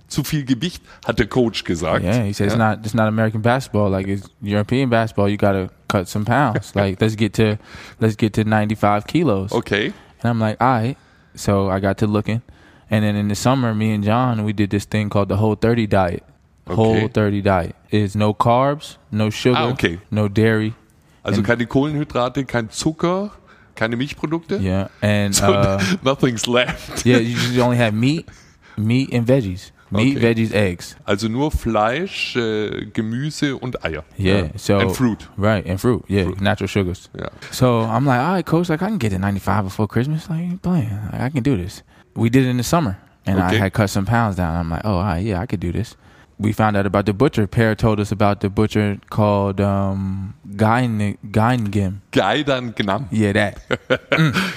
zu 0.08 0.24
viel 0.24 0.44
Gewicht, 0.44 0.82
hat 1.06 1.18
der 1.18 1.26
Coach 1.26 1.64
gesagt. 1.64 2.02
Yeah, 2.02 2.24
he 2.24 2.32
said 2.32 2.46
it's 2.48 2.56
not 2.56 2.84
it's 2.84 2.94
not 2.94 3.08
American 3.08 3.42
basketball. 3.42 3.90
Like 3.90 4.08
it's 4.08 4.28
European 4.42 4.88
basketball. 4.88 5.28
You 5.28 5.36
got 5.36 5.52
to 5.52 5.70
cut 5.88 6.08
some 6.08 6.24
pounds. 6.24 6.72
like 6.80 7.00
let's 7.00 7.14
get 7.14 7.34
to 7.34 7.58
let's 8.00 8.16
get 8.16 8.32
to 8.34 8.44
ninety 8.44 8.74
five 8.74 9.06
kilos. 9.06 9.52
Okay. 9.52 9.92
And 10.20 10.30
I'm 10.30 10.40
like, 10.40 10.60
all 10.60 10.68
right. 10.68 10.96
So 11.34 11.68
I 11.68 11.78
got 11.78 11.98
to 11.98 12.06
looking, 12.06 12.42
and 12.90 13.04
then 13.04 13.16
in 13.16 13.28
the 13.28 13.34
summer, 13.34 13.74
me 13.74 13.92
and 13.92 14.04
John 14.04 14.44
we 14.44 14.52
did 14.52 14.70
this 14.70 14.84
thing 14.86 15.08
called 15.10 15.28
the 15.28 15.36
Whole 15.36 15.54
30 15.56 15.86
diet. 15.86 16.22
Whole 16.66 17.08
30 17.08 17.40
diet 17.42 17.74
is 17.90 18.14
no 18.14 18.34
carbs, 18.34 18.96
no 19.10 19.30
sugar, 19.30 19.56
Ah, 19.58 19.70
okay. 19.72 19.98
no 20.10 20.28
dairy. 20.28 20.74
Also 21.24 21.42
keine 21.42 21.66
Kohlenhydrate, 21.66 22.44
kein 22.46 22.68
Zucker, 22.68 23.30
keine 23.74 23.96
Milchprodukte. 23.96 24.58
Yeah, 24.60 24.88
and 25.02 25.34
So 25.34 25.52
uh, 25.52 25.80
nothing's 26.04 26.46
left. 26.46 27.06
yeah, 27.06 27.16
you 27.18 27.34
just 27.36 27.58
only 27.58 27.76
have 27.78 27.94
meat, 27.94 28.28
meat 28.76 29.12
and 29.14 29.26
veggies. 29.26 29.70
Meat, 29.90 30.18
Okay. 30.18 30.34
veggies, 30.34 30.52
eggs. 30.52 30.96
Also 31.06 31.28
nur 31.28 31.50
Fleisch, 31.50 32.36
äh, 32.36 32.84
Gemüse 32.92 33.56
und 33.56 33.82
Eier. 33.82 34.04
Yeah. 34.18 34.50
So 34.56 34.76
And 34.78 34.92
fruit. 34.94 35.26
Right, 35.38 35.64
and 35.66 35.80
fruit. 35.80 36.04
Yeah, 36.08 36.24
Fruit. 36.24 36.40
natural 36.42 36.68
sugars. 36.68 37.08
Ja. 37.18 37.28
So 37.50 37.80
I'm 37.80 38.04
like, 38.04 38.20
all 38.20 38.34
right, 38.34 38.44
coach, 38.44 38.68
like 38.68 38.82
I 38.82 38.88
can 38.88 38.98
get 38.98 39.12
to 39.12 39.18
95 39.18 39.64
before 39.64 39.88
Christmas. 39.88 40.28
Like, 40.28 40.60
playing. 40.60 40.90
Like, 41.10 41.22
I 41.22 41.30
can 41.30 41.42
do 41.42 41.56
this. 41.56 41.82
We 42.18 42.30
did 42.30 42.44
it 42.44 42.48
in 42.48 42.56
the 42.56 42.64
summer, 42.64 42.98
and 43.26 43.38
I 43.38 43.54
had 43.54 43.72
cut 43.72 43.90
some 43.90 44.04
pounds 44.04 44.34
down. 44.36 44.56
I'm 44.56 44.68
like, 44.68 44.82
oh, 44.84 44.98
right, 44.98 45.18
yeah, 45.24 45.40
I 45.40 45.46
could 45.46 45.60
do 45.60 45.70
this. 45.70 45.94
We 46.40 46.52
found 46.52 46.76
out 46.76 46.84
about 46.84 47.06
the 47.06 47.12
butcher. 47.12 47.46
Per 47.46 47.74
told 47.74 48.00
us 48.00 48.12
about 48.12 48.40
the 48.40 48.50
butcher 48.50 48.98
called 49.10 49.60
um, 49.60 50.34
Gein 50.56 51.16
Geingim. 51.30 52.00
Geidern 52.12 52.74
genannt. 52.74 53.08
Yeah, 53.10 53.32
that. 53.32 53.60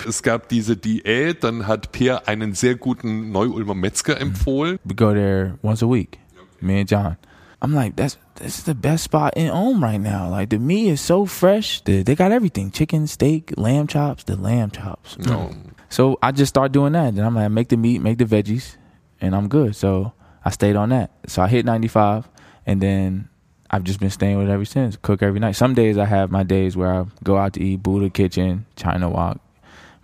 Es 0.07 0.21
gab 0.21 0.47
diese 0.49 0.75
Diät, 0.75 1.43
dann 1.43 1.67
hat 1.67 1.91
Per 1.91 2.27
einen 2.27 2.53
sehr 2.53 2.75
guten 2.75 3.31
Neu-Ulmer 3.31 3.75
Metzger 3.75 4.19
empfohlen. 4.19 4.79
We 4.83 4.95
go 4.95 5.13
there 5.13 5.57
once 5.63 5.83
a 5.83 5.87
week, 5.87 6.19
me 6.61 6.79
and 6.79 6.89
John. 6.89 7.17
I'm 7.63 7.75
like, 7.75 7.95
that's 7.95 8.17
this 8.35 8.57
is 8.57 8.63
the 8.63 8.73
best 8.73 9.03
spot 9.03 9.33
in 9.35 9.49
Ulm 9.51 9.83
right 9.83 10.01
now. 10.01 10.29
Like 10.29 10.49
the 10.49 10.57
meat 10.57 10.89
is 10.89 11.01
so 11.01 11.27
fresh. 11.27 11.81
The, 11.81 12.01
they 12.01 12.15
got 12.15 12.31
everything: 12.31 12.71
chicken, 12.71 13.05
steak, 13.07 13.53
lamb 13.55 13.87
chops. 13.87 14.23
The 14.23 14.35
lamb 14.35 14.71
chops. 14.71 15.17
No. 15.19 15.51
So 15.91 16.17
I 16.24 16.31
just 16.31 16.50
start 16.50 16.71
doing 16.71 16.93
that. 16.93 17.15
Then 17.15 17.25
I'm 17.25 17.36
like, 17.36 17.51
make 17.51 17.67
the 17.67 17.75
meat, 17.75 18.01
make 18.01 18.17
the 18.17 18.24
veggies, 18.24 18.77
and 19.19 19.36
I'm 19.36 19.50
good. 19.50 19.75
So 19.75 20.13
I 20.43 20.50
stayed 20.50 20.77
on 20.77 20.89
that. 20.89 21.12
So 21.27 21.41
I 21.41 21.50
hit 21.50 21.65
95, 21.65 22.29
and 22.65 22.81
then 22.81 23.27
I've 23.69 23.83
just 23.83 24.00
been 24.00 24.10
staying 24.10 24.38
with 24.38 24.48
it 24.48 24.51
ever 24.53 24.63
since. 24.63 24.95
Cook 24.95 25.21
every 25.21 25.41
night. 25.41 25.57
Some 25.57 25.74
days 25.74 25.98
I 25.98 26.05
have 26.05 26.31
my 26.31 26.43
days 26.43 26.77
where 26.77 26.93
I 26.93 27.05
go 27.25 27.38
out 27.38 27.53
to 27.53 27.62
eat, 27.62 27.83
Buddha 27.83 28.10
Kitchen, 28.10 28.65
China 28.77 29.10
Walk. 29.10 29.39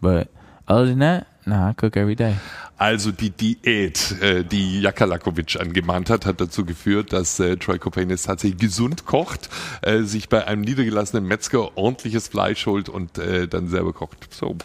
But 0.01 0.27
other 0.67 0.87
than 0.87 0.99
that, 0.99 1.27
nah, 1.45 1.69
I 1.69 1.73
cook 1.73 1.95
every 1.95 2.15
day. 2.15 2.35
Also 2.77 3.11
die 3.11 3.29
Diät, 3.31 4.21
äh, 4.21 4.43
die 4.43 4.81
Jakalakovic 4.81 5.59
angemahnt 5.59 6.09
hat, 6.09 6.25
hat 6.25 6.41
dazu 6.41 6.65
geführt, 6.65 7.11
dass 7.13 7.39
äh, 7.39 7.55
Troy 7.55 7.79
Copanis 7.79 8.23
tatsächlich 8.23 8.59
gesund 8.59 9.05
kocht, 9.05 9.49
äh, 9.81 10.01
sich 10.01 10.27
bei 10.27 10.45
einem 10.45 10.61
niedergelassenen 10.61 11.25
Metzger 11.25 11.77
ordentliches 11.77 12.27
Fleisch 12.27 12.65
holt 12.67 12.89
und 12.89 13.17
dann 13.17 13.67
selber 13.69 13.93
kocht. 13.93 14.33
So 14.33 14.57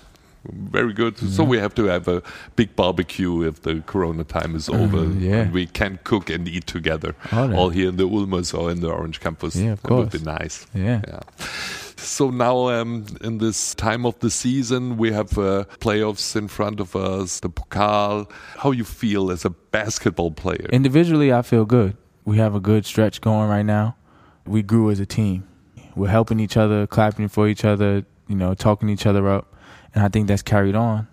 very 0.51 0.93
good. 0.93 1.19
So 1.19 1.45
we 1.45 1.59
have 1.59 1.75
to 1.77 1.85
have 1.85 2.09
a 2.09 2.23
big 2.57 2.75
barbecue 2.77 3.43
if 3.43 3.63
the 3.63 3.81
Corona 3.87 4.25
time 4.25 4.55
is 4.57 4.69
over. 4.69 5.05
yeah. 5.19 5.43
And 5.43 5.53
we 5.53 5.67
can 5.67 5.99
cook 6.05 6.31
and 6.31 6.49
eat 6.49 6.67
together, 6.67 7.15
All 7.31 7.49
right. 7.49 7.57
all 7.57 7.71
here 7.71 7.89
in 7.89 7.97
the 7.97 8.05
Ulmers 8.09 8.53
or 8.53 8.71
in 8.71 8.81
the 8.81 8.91
Orange 8.91 9.21
Campus. 9.21 9.55
Yeah, 9.57 9.73
of 9.73 9.83
That 9.83 9.93
would 9.95 10.11
be 10.11 10.19
nice. 10.21 10.67
Yeah. 10.75 11.03
Yeah. 11.07 11.21
So 11.97 12.31
now, 12.31 12.69
um, 12.69 13.07
in 13.21 13.39
this 13.39 13.75
time 13.77 14.05
of 14.05 14.19
the 14.19 14.31
season, 14.31 14.97
we 14.97 15.13
have 15.13 15.39
uh, 15.39 15.65
playoffs 15.79 16.35
in 16.35 16.49
front 16.49 16.81
of 16.81 16.97
us, 16.97 17.39
the 17.41 17.49
Pokal. 17.49 18.29
How 18.57 18.73
you 18.73 18.83
feel 18.85 19.31
as 19.31 19.45
a 19.45 19.51
basketball 19.51 20.33
player? 20.33 20.67
Individually, 20.73 21.33
I 21.33 21.43
feel 21.43 21.65
good. 21.65 21.97
We 22.25 22.39
have 22.39 22.57
a 22.57 22.61
good 22.61 22.85
stretch 22.87 23.21
going 23.21 23.49
right 23.49 23.65
now. 23.65 23.97
We 24.47 24.63
grew 24.63 24.91
as 24.91 24.99
a 24.99 25.07
team. 25.07 25.47
We're 25.95 26.09
helping 26.09 26.41
each 26.41 26.57
other, 26.57 26.87
clapping 26.89 27.29
for 27.29 27.47
each 27.47 27.65
other, 27.65 28.05
you 28.27 28.35
know, 28.35 28.55
talking 28.55 28.89
each 28.89 29.07
other 29.07 29.29
up. 29.29 29.52
And 29.95 30.05
I 30.05 30.09
think 30.09 30.29
that's 30.29 30.43
carried 30.43 30.75
on 30.75 31.07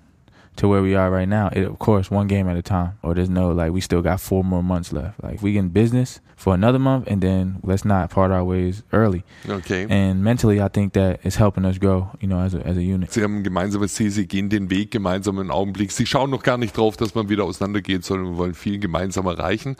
to 0.55 0.67
where 0.67 0.81
we 0.81 0.95
are 0.95 1.09
right 1.09 1.27
now. 1.27 1.50
It, 1.53 1.63
of 1.63 1.79
course, 1.79 2.12
one 2.12 2.27
game 2.27 2.50
at 2.50 2.57
a 2.57 2.62
time. 2.62 2.98
Or 3.01 3.13
there's 3.13 3.29
no, 3.29 3.51
like, 3.51 3.71
we 3.71 3.81
still 3.81 4.01
got 4.01 4.19
four 4.19 4.43
more 4.43 4.62
months 4.62 4.91
left. 4.91 5.24
Like, 5.24 5.41
we 5.41 5.57
in 5.57 5.69
business 5.69 6.19
for 6.36 6.53
another 6.53 6.79
month, 6.79 7.07
and 7.07 7.21
then 7.21 7.59
let's 7.63 7.83
not 7.86 8.09
part 8.09 8.31
our 8.31 8.43
ways 8.43 8.83
early. 8.91 9.24
Okay. 9.48 9.88
And 9.89 10.24
mentally, 10.24 10.62
I 10.62 10.69
think 10.69 10.93
that 10.93 11.19
it's 11.24 11.36
helping 11.36 11.65
us 11.65 11.77
grow, 11.77 12.09
you 12.19 12.27
know, 12.27 12.39
as 12.39 12.53
a, 12.53 12.65
as 12.65 12.77
a 12.77 12.83
unit. 12.83 13.12
Sie 13.12 13.21
haben 13.21 13.39
ein 13.39 13.43
gemeinsames 13.43 13.93
Ziel, 13.93 14.09
Sie 14.12 14.25
gehen 14.25 14.50
den 14.50 14.69
Weg 14.69 14.91
gemeinsam 14.91 15.39
im 15.39 15.51
Augenblick. 15.51 15.91
Sie 15.91 16.05
schauen 16.05 16.29
noch 16.29 16.43
gar 16.43 16.57
nicht 16.57 16.75
drauf, 16.77 16.98
dass 16.98 17.15
man 17.15 17.29
wieder 17.29 17.43
auseinandergeht, 17.43 18.05
sondern 18.05 18.33
wir 18.33 18.38
wollen 18.38 18.53
viel 18.53 18.79
gemeinsam 18.79 19.27
erreichen. 19.27 19.75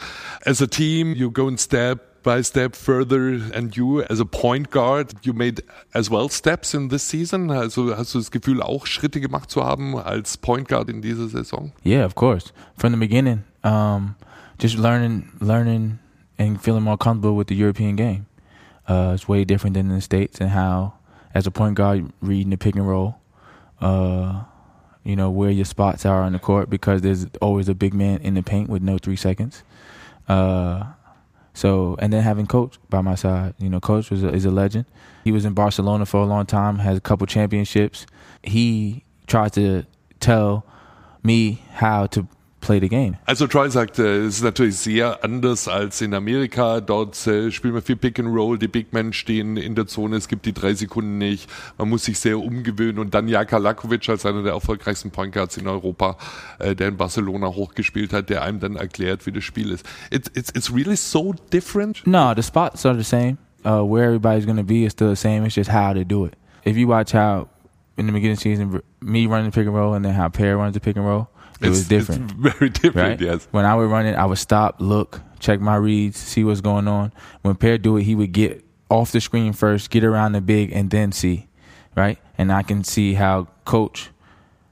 As 0.45 0.61
a 0.61 0.67
team, 0.67 1.13
you 1.13 1.31
go 1.31 1.47
in 1.47 1.57
step 1.57 2.08
by 2.23 2.41
step 2.41 2.75
further 2.75 3.29
and 3.53 3.75
you 3.75 4.03
as 4.03 4.19
a 4.19 4.25
point 4.25 4.69
guard, 4.69 5.13
you 5.23 5.33
made 5.33 5.61
as 5.93 6.09
well 6.09 6.29
steps 6.29 6.73
in 6.73 6.89
this 6.89 7.03
season. 7.03 7.49
Also 7.51 7.95
hast 7.95 8.13
du 8.13 8.19
das 8.19 8.31
Gefühl, 8.31 8.61
auch 8.61 8.85
Schritte 8.85 9.19
gemacht 9.19 9.49
zu 9.49 9.63
haben 9.63 9.97
als 9.97 10.38
Point 10.38 10.67
Guard 10.67 10.89
in 10.89 11.01
dieser 11.01 11.27
Saison? 11.27 11.71
Yeah, 11.83 12.05
of 12.05 12.15
course. 12.15 12.51
From 12.77 12.91
the 12.91 12.97
beginning, 12.97 13.43
um, 13.63 14.15
just 14.59 14.77
learning, 14.77 15.29
learning, 15.39 15.99
and 16.38 16.61
feeling 16.61 16.83
more 16.83 16.97
comfortable 16.97 17.35
with 17.35 17.47
the 17.47 17.55
European 17.55 17.95
game. 17.95 18.25
Uh, 18.88 19.11
it's 19.13 19.27
way 19.27 19.45
different 19.45 19.75
than 19.75 19.89
in 19.89 19.95
the 19.95 20.01
states, 20.01 20.41
and 20.41 20.49
how, 20.49 20.93
as 21.35 21.45
a 21.45 21.51
point 21.51 21.75
guard, 21.75 22.11
reading 22.21 22.49
the 22.49 22.57
pick 22.57 22.75
and 22.75 22.88
roll, 22.88 23.17
uh, 23.81 24.43
you 25.03 25.15
know 25.15 25.29
where 25.29 25.51
your 25.51 25.65
spots 25.65 26.05
are 26.05 26.23
on 26.23 26.33
the 26.33 26.39
court 26.39 26.69
because 26.69 27.01
there's 27.01 27.27
always 27.41 27.69
a 27.69 27.75
big 27.75 27.93
man 27.93 28.19
in 28.21 28.33
the 28.33 28.41
paint 28.41 28.69
with 28.69 28.81
no 28.81 28.97
three 28.97 29.15
seconds. 29.15 29.63
Uh, 30.27 30.85
so 31.59 31.97
and 31.99 32.13
then 32.13 32.23
having 32.23 32.47
coach 32.47 32.79
by 32.89 33.01
my 33.01 33.15
side, 33.15 33.53
you 33.59 33.69
know, 33.69 33.81
coach 33.81 34.09
was 34.09 34.23
a, 34.23 34.29
is 34.29 34.45
a 34.45 34.49
legend. 34.49 34.85
He 35.25 35.33
was 35.33 35.43
in 35.43 35.53
Barcelona 35.53 36.05
for 36.05 36.21
a 36.21 36.25
long 36.25 36.45
time, 36.45 36.77
has 36.77 36.97
a 36.97 37.01
couple 37.01 37.27
championships. 37.27 38.05
He 38.41 39.03
tried 39.27 39.51
to 39.53 39.83
tell 40.21 40.65
me 41.21 41.61
how 41.71 42.05
to 42.07 42.25
play 42.59 42.79
the 42.79 42.89
game. 42.89 43.15
Also 43.25 43.47
Troy 43.47 43.69
sagt, 43.69 43.99
äh, 43.99 44.25
es 44.25 44.37
ist 44.37 44.43
natürlich 44.43 44.77
sehr 44.77 45.23
anders 45.23 45.67
als 45.67 46.01
in 46.01 46.13
Amerika. 46.13 46.81
Dort 46.81 47.25
äh, 47.27 47.51
spielen 47.51 47.73
wir 47.73 47.81
viel 47.81 47.95
Pick 47.95 48.19
and 48.19 48.29
Roll, 48.29 48.57
die 48.57 48.67
Big 48.67 48.93
Men 48.93 49.13
stehen 49.13 49.57
in 49.57 49.75
der 49.75 49.87
Zone, 49.87 50.15
es 50.15 50.27
gibt 50.27 50.45
die 50.45 50.53
drei 50.53 50.73
Sekunden 50.73 51.17
nicht. 51.17 51.49
Man 51.77 51.89
muss 51.89 52.05
sich 52.05 52.19
sehr 52.19 52.39
umgewöhnen. 52.39 52.99
Und 52.99 53.13
dann 53.13 53.27
Jaka 53.27 53.57
Lakovic 53.57 54.07
als 54.09 54.25
einer 54.25 54.43
der 54.43 54.53
erfolgreichsten 54.53 55.11
Point 55.11 55.33
Guards 55.33 55.57
in 55.57 55.67
Europa, 55.67 56.17
äh, 56.59 56.75
der 56.75 56.89
in 56.89 56.97
Barcelona 56.97 57.47
hochgespielt 57.47 58.13
hat, 58.13 58.29
der 58.29 58.43
einem 58.43 58.59
dann 58.59 58.75
erklärt, 58.75 59.25
wie 59.25 59.31
das 59.31 59.43
Spiel 59.43 59.71
ist. 59.71 59.85
It's, 60.11 60.29
it's, 60.35 60.49
it's 60.51 60.73
really 60.73 60.97
so 60.97 61.33
different. 61.51 62.05
No, 62.05 62.33
the 62.35 62.43
spots 62.43 62.85
are 62.85 62.97
the 62.97 63.03
same. 63.03 63.37
Uh, 63.65 63.83
where 63.83 64.05
everybody's 64.05 64.45
going 64.45 64.57
to 64.57 64.63
be 64.63 64.85
is 64.85 64.93
still 64.93 65.09
the 65.09 65.17
same. 65.17 65.45
It's 65.45 65.55
just 65.55 65.69
how 65.69 65.93
to 65.93 66.05
do 66.05 66.25
it. 66.25 66.35
If 66.63 66.77
you 66.77 66.87
watch 66.87 67.11
how 67.11 67.49
in 67.97 68.05
the 68.05 68.13
beginning 68.13 68.33
of 68.33 68.37
the 68.37 68.43
season, 68.43 68.81
me 69.01 69.27
running 69.27 69.49
the 69.49 69.51
pick 69.51 69.67
and 69.67 69.75
roll 69.75 69.93
and 69.93 70.05
then 70.05 70.13
how 70.13 70.29
Perry 70.29 70.55
runs 70.55 70.73
the 70.73 70.79
pick 70.79 70.95
and 70.95 71.05
roll, 71.05 71.27
it 71.61 71.67
it's, 71.67 71.69
was 71.69 71.87
different. 71.87 72.31
Very 72.31 72.69
different, 72.69 72.95
right? 72.95 73.21
yes. 73.21 73.47
When 73.51 73.65
I 73.65 73.75
would 73.75 73.89
run 73.89 74.05
it, 74.05 74.15
I 74.15 74.25
would 74.25 74.37
stop, 74.37 74.77
look, 74.79 75.21
check 75.39 75.59
my 75.59 75.75
reads, 75.75 76.17
see 76.17 76.43
what's 76.43 76.61
going 76.61 76.87
on. 76.87 77.11
When 77.41 77.55
Per 77.55 77.77
do 77.77 77.97
it, 77.97 78.03
he 78.03 78.15
would 78.15 78.31
get 78.31 78.63
off 78.89 79.11
the 79.11 79.21
screen 79.21 79.53
first, 79.53 79.89
get 79.89 80.03
around 80.03 80.33
the 80.33 80.41
big, 80.41 80.71
and 80.71 80.89
then 80.89 81.11
see, 81.11 81.47
right? 81.95 82.17
And 82.37 82.51
I 82.51 82.63
can 82.63 82.83
see 82.83 83.13
how 83.13 83.47
coach 83.65 84.09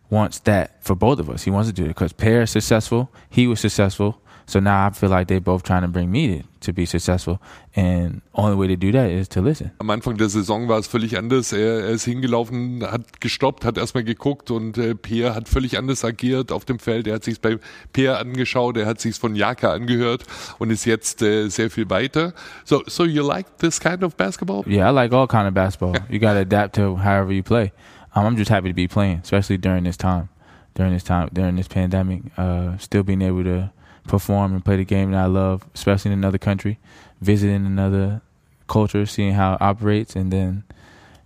wants 0.09 0.39
that 0.39 0.83
for 0.83 0.95
both 0.95 1.19
of 1.19 1.29
us. 1.29 1.43
He 1.43 1.51
wants 1.51 1.69
to 1.69 1.73
do 1.73 1.85
it 1.85 1.89
because 1.89 2.13
Per 2.13 2.41
is 2.41 2.51
successful, 2.51 3.11
he 3.29 3.47
was 3.47 3.59
successful, 3.59 4.21
So 4.47 4.61
now 4.61 4.87
I 4.87 4.91
feel 4.91 5.09
like 5.09 5.27
they're 5.27 5.41
both 5.41 5.63
trying 5.63 5.81
to 5.81 5.89
bring 5.89 6.09
me 6.09 6.43
to, 6.61 6.73
be 6.73 6.85
successful. 6.85 7.41
And 7.75 8.21
only 8.33 8.55
way 8.55 8.67
to 8.67 8.77
do 8.77 8.93
that 8.93 9.09
is 9.11 9.27
to 9.29 9.41
listen. 9.41 9.71
Am 9.79 9.89
Anfang 9.89 10.17
der 10.17 10.29
Saison 10.29 10.69
war 10.69 10.79
es 10.79 10.87
völlig 10.87 11.17
anders. 11.17 11.51
Er, 11.51 11.81
er 11.81 11.89
ist 11.89 12.05
hingelaufen, 12.05 12.81
hat 12.89 13.19
gestoppt, 13.19 13.65
hat 13.65 13.77
erstmal 13.77 14.05
geguckt 14.05 14.49
und 14.49 14.77
äh, 14.77 14.95
Pierre 14.95 15.35
hat 15.35 15.49
völlig 15.49 15.77
anders 15.77 16.05
agiert 16.05 16.53
auf 16.53 16.63
dem 16.63 16.79
Feld. 16.79 17.07
Er 17.07 17.15
hat 17.15 17.25
sich 17.25 17.41
bei 17.41 17.57
Pierre 17.91 18.19
angeschaut, 18.19 18.77
er 18.77 18.85
hat 18.85 19.01
sich 19.01 19.17
von 19.17 19.35
Jaka 19.35 19.73
angehört 19.73 20.23
und 20.59 20.69
ist 20.69 20.85
jetzt 20.85 21.21
äh, 21.21 21.49
sehr 21.49 21.69
viel 21.69 21.89
weiter. 21.89 22.33
So, 22.63 22.83
so 22.87 23.03
you 23.03 23.27
like 23.27 23.57
this 23.57 23.81
kind 23.81 24.01
of 24.01 24.15
basketball? 24.15 24.63
Yeah, 24.65 24.89
I 24.89 24.93
like 24.93 25.13
all 25.13 25.27
kind 25.27 25.47
of 25.47 25.53
basketball. 25.53 25.93
you 26.09 26.19
got 26.19 26.33
to 26.33 26.39
adapt 26.39 26.75
to 26.75 26.95
however 26.95 27.33
you 27.33 27.43
play. 27.43 27.73
Um, 28.15 28.25
I'm 28.25 28.37
just 28.37 28.49
happy 28.49 28.69
to 28.69 28.73
be 28.73 28.87
playing, 28.87 29.19
especially 29.23 29.57
during 29.57 29.83
this 29.83 29.97
time, 29.97 30.29
during 30.73 30.93
this 30.93 31.03
time, 31.03 31.29
during 31.33 31.57
this 31.57 31.67
pandemic. 31.67 32.21
Uh, 32.37 32.77
still 32.77 33.03
being 33.03 33.21
able 33.21 33.43
to 33.43 33.71
perform 34.07 34.53
and 34.53 34.63
play 34.63 34.77
the 34.77 34.85
game 34.85 35.11
that 35.11 35.23
I 35.23 35.27
love, 35.27 35.65
especially 35.75 36.11
in 36.11 36.17
another 36.17 36.37
country, 36.37 36.79
visiting 37.21 37.65
another 37.65 38.21
culture, 38.67 39.05
seeing 39.05 39.33
how 39.33 39.53
it 39.53 39.61
operates, 39.61 40.15
and 40.15 40.31
then 40.31 40.63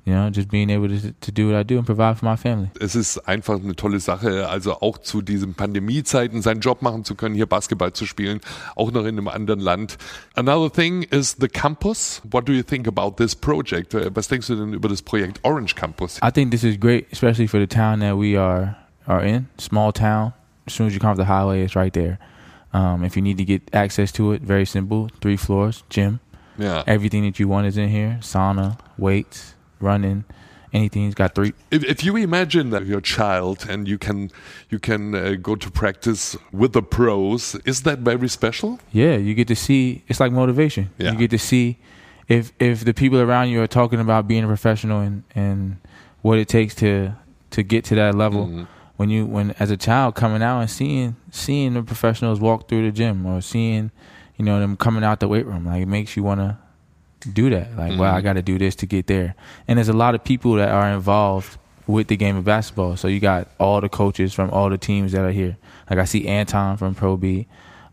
you 0.05 0.13
know, 0.13 0.29
just 0.31 0.49
being 0.49 0.69
able 0.69 0.87
to, 0.87 1.11
to 1.11 1.31
do 1.31 1.47
what 1.47 1.55
I 1.55 1.63
do 1.63 1.77
and 1.77 1.85
provide 1.85 2.17
for 2.17 2.25
my 2.25 2.35
family. 2.35 2.71
Es 2.79 2.95
ist 2.95 3.19
einfach 3.27 3.59
eine 3.59 3.75
tolle 3.75 3.99
Sache, 3.99 4.49
also 4.49 4.81
auch 4.81 4.97
zu 4.97 5.21
diesen 5.21 5.53
Pandemiezeiten 5.53 6.41
seinen 6.41 6.61
Job 6.61 6.81
machen 6.81 7.03
zu 7.05 7.15
können, 7.15 7.35
hier 7.35 7.45
Basketball 7.45 7.93
zu 7.93 8.05
spielen, 8.05 8.41
auch 8.75 8.91
noch 8.91 9.01
in 9.01 9.17
einem 9.17 9.27
anderen 9.27 9.59
Land. 9.59 9.97
Another 10.35 10.71
thing 10.71 11.03
is 11.03 11.37
the 11.39 11.47
campus. 11.47 12.21
What 12.29 12.47
do 12.47 12.53
you 12.53 12.63
think 12.63 12.87
about 12.87 13.23
this 13.23 13.35
project? 13.35 13.93
Äh, 13.93 14.09
was 14.13 14.27
denkst 14.27 14.47
du 14.47 14.55
denn 14.55 14.73
über 14.73 14.89
das 14.89 15.01
Projekt 15.01 15.39
Orange 15.43 15.75
Campus? 15.75 16.19
I 16.23 16.31
think 16.31 16.51
this 16.51 16.63
is 16.63 16.79
great, 16.79 17.05
especially 17.11 17.47
for 17.47 17.59
the 17.59 17.67
town 17.67 17.99
that 17.99 18.17
we 18.17 18.39
are 18.39 18.75
are 19.05 19.23
in, 19.23 19.47
small 19.59 19.91
town. 19.91 20.33
As 20.65 20.73
soon 20.73 20.87
as 20.87 20.93
you 20.93 20.99
come 20.99 21.11
off 21.11 21.17
the 21.17 21.25
highway, 21.25 21.63
it's 21.63 21.75
right 21.75 21.93
there. 21.93 22.17
Um, 22.73 23.03
if 23.03 23.15
you 23.15 23.21
need 23.21 23.37
to 23.37 23.45
get 23.45 23.61
access 23.73 24.11
to 24.13 24.31
it, 24.31 24.41
very 24.41 24.65
simple. 24.65 25.09
Three 25.21 25.37
floors, 25.37 25.83
gym. 25.89 26.19
Ja. 26.57 26.83
Everything 26.87 27.23
that 27.25 27.39
you 27.39 27.47
want 27.47 27.67
is 27.67 27.77
in 27.77 27.89
here. 27.89 28.17
Sauna, 28.21 28.77
weights, 28.97 29.55
running, 29.79 30.23
anything. 30.73 31.03
He's 31.05 31.15
got 31.15 31.35
three. 31.35 31.53
If, 31.69 31.83
if 31.83 32.03
you 32.03 32.15
imagine 32.15 32.69
that 32.69 32.85
you're 32.85 32.99
a 32.99 33.01
child 33.01 33.65
and 33.69 33.87
you 33.87 33.97
can 33.97 34.29
you 34.69 34.79
can 34.79 35.15
uh, 35.15 35.35
go 35.41 35.55
to 35.55 35.71
practice 35.71 36.37
with 36.51 36.71
the 36.73 36.81
pros, 36.83 37.55
is 37.65 37.81
that 37.83 37.99
very 37.99 38.29
special? 38.29 38.79
Yeah, 38.91 39.15
you 39.17 39.33
get 39.33 39.47
to 39.49 39.55
see. 39.55 40.03
It's 40.07 40.19
like 40.19 40.31
motivation. 40.31 40.89
Yeah. 40.97 41.11
You 41.11 41.17
get 41.17 41.31
to 41.31 41.39
see 41.39 41.77
if 42.27 42.51
if 42.59 42.85
the 42.85 42.93
people 42.93 43.19
around 43.19 43.49
you 43.49 43.61
are 43.61 43.67
talking 43.67 43.99
about 43.99 44.27
being 44.27 44.43
a 44.43 44.47
professional 44.47 44.99
and 45.01 45.23
and 45.35 45.77
what 46.21 46.37
it 46.37 46.47
takes 46.47 46.75
to 46.75 47.13
to 47.51 47.63
get 47.63 47.83
to 47.85 47.95
that 47.95 48.15
level. 48.15 48.47
Mhm. 48.47 48.67
When 49.01 49.09
you 49.09 49.25
when 49.25 49.55
as 49.57 49.71
a 49.71 49.77
child 49.77 50.13
coming 50.13 50.43
out 50.43 50.59
and 50.59 50.69
seeing 50.69 51.15
seeing 51.31 51.73
the 51.73 51.81
professionals 51.81 52.39
walk 52.39 52.69
through 52.69 52.85
the 52.85 52.91
gym 52.91 53.25
or 53.25 53.41
seeing 53.41 53.89
you 54.37 54.45
know 54.45 54.59
them 54.59 54.77
coming 54.77 55.03
out 55.03 55.19
the 55.19 55.27
weight 55.27 55.47
room, 55.47 55.65
like 55.65 55.81
it 55.81 55.87
makes 55.87 56.15
you 56.15 56.21
want 56.21 56.39
to 56.39 56.59
do 57.27 57.49
that. 57.49 57.75
Like, 57.75 57.99
wow, 57.99 58.15
I 58.15 58.21
got 58.21 58.33
to 58.33 58.43
do 58.43 58.59
this 58.59 58.75
to 58.75 58.85
get 58.85 59.07
there. 59.07 59.33
And 59.67 59.79
there's 59.79 59.89
a 59.89 59.93
lot 59.93 60.13
of 60.13 60.23
people 60.23 60.53
that 60.53 60.69
are 60.69 60.87
involved 60.91 61.57
with 61.87 62.09
the 62.09 62.15
game 62.15 62.35
of 62.35 62.43
basketball. 62.43 62.95
So 62.95 63.07
you 63.07 63.19
got 63.19 63.47
all 63.59 63.81
the 63.81 63.89
coaches 63.89 64.35
from 64.35 64.51
all 64.51 64.69
the 64.69 64.77
teams 64.77 65.13
that 65.13 65.25
are 65.25 65.31
here. 65.31 65.57
Like 65.89 65.97
I 65.97 66.05
see 66.05 66.27
Anton 66.27 66.77
from 66.77 66.93
Pro 66.93 67.17
B. 67.17 67.47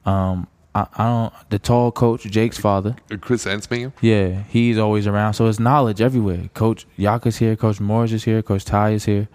Um, 0.05 0.47
I, 0.75 0.89
I 0.95 1.05
don't 1.07 1.33
the 1.49 1.59
tall 1.59 1.91
coach 1.91 2.25
Jake's 2.25 2.59
father. 2.59 2.97
Chris 3.23 3.47
Ensminger? 3.47 3.95
Yeah, 4.03 4.43
he's 4.43 4.77
always 4.77 5.07
around. 5.07 5.33
So 5.33 5.47
it's 5.47 5.59
knowledge 5.59 6.03
everywhere. 6.03 6.51
Coach 6.53 6.87
Jaka's 6.99 7.39
here. 7.39 7.57
Coach 7.57 7.81
Morris 7.81 8.13
is 8.13 8.25
here. 8.25 8.43
Coach 8.43 8.67
Ty 8.67 8.91
is 8.91 9.07
here. 9.07 9.29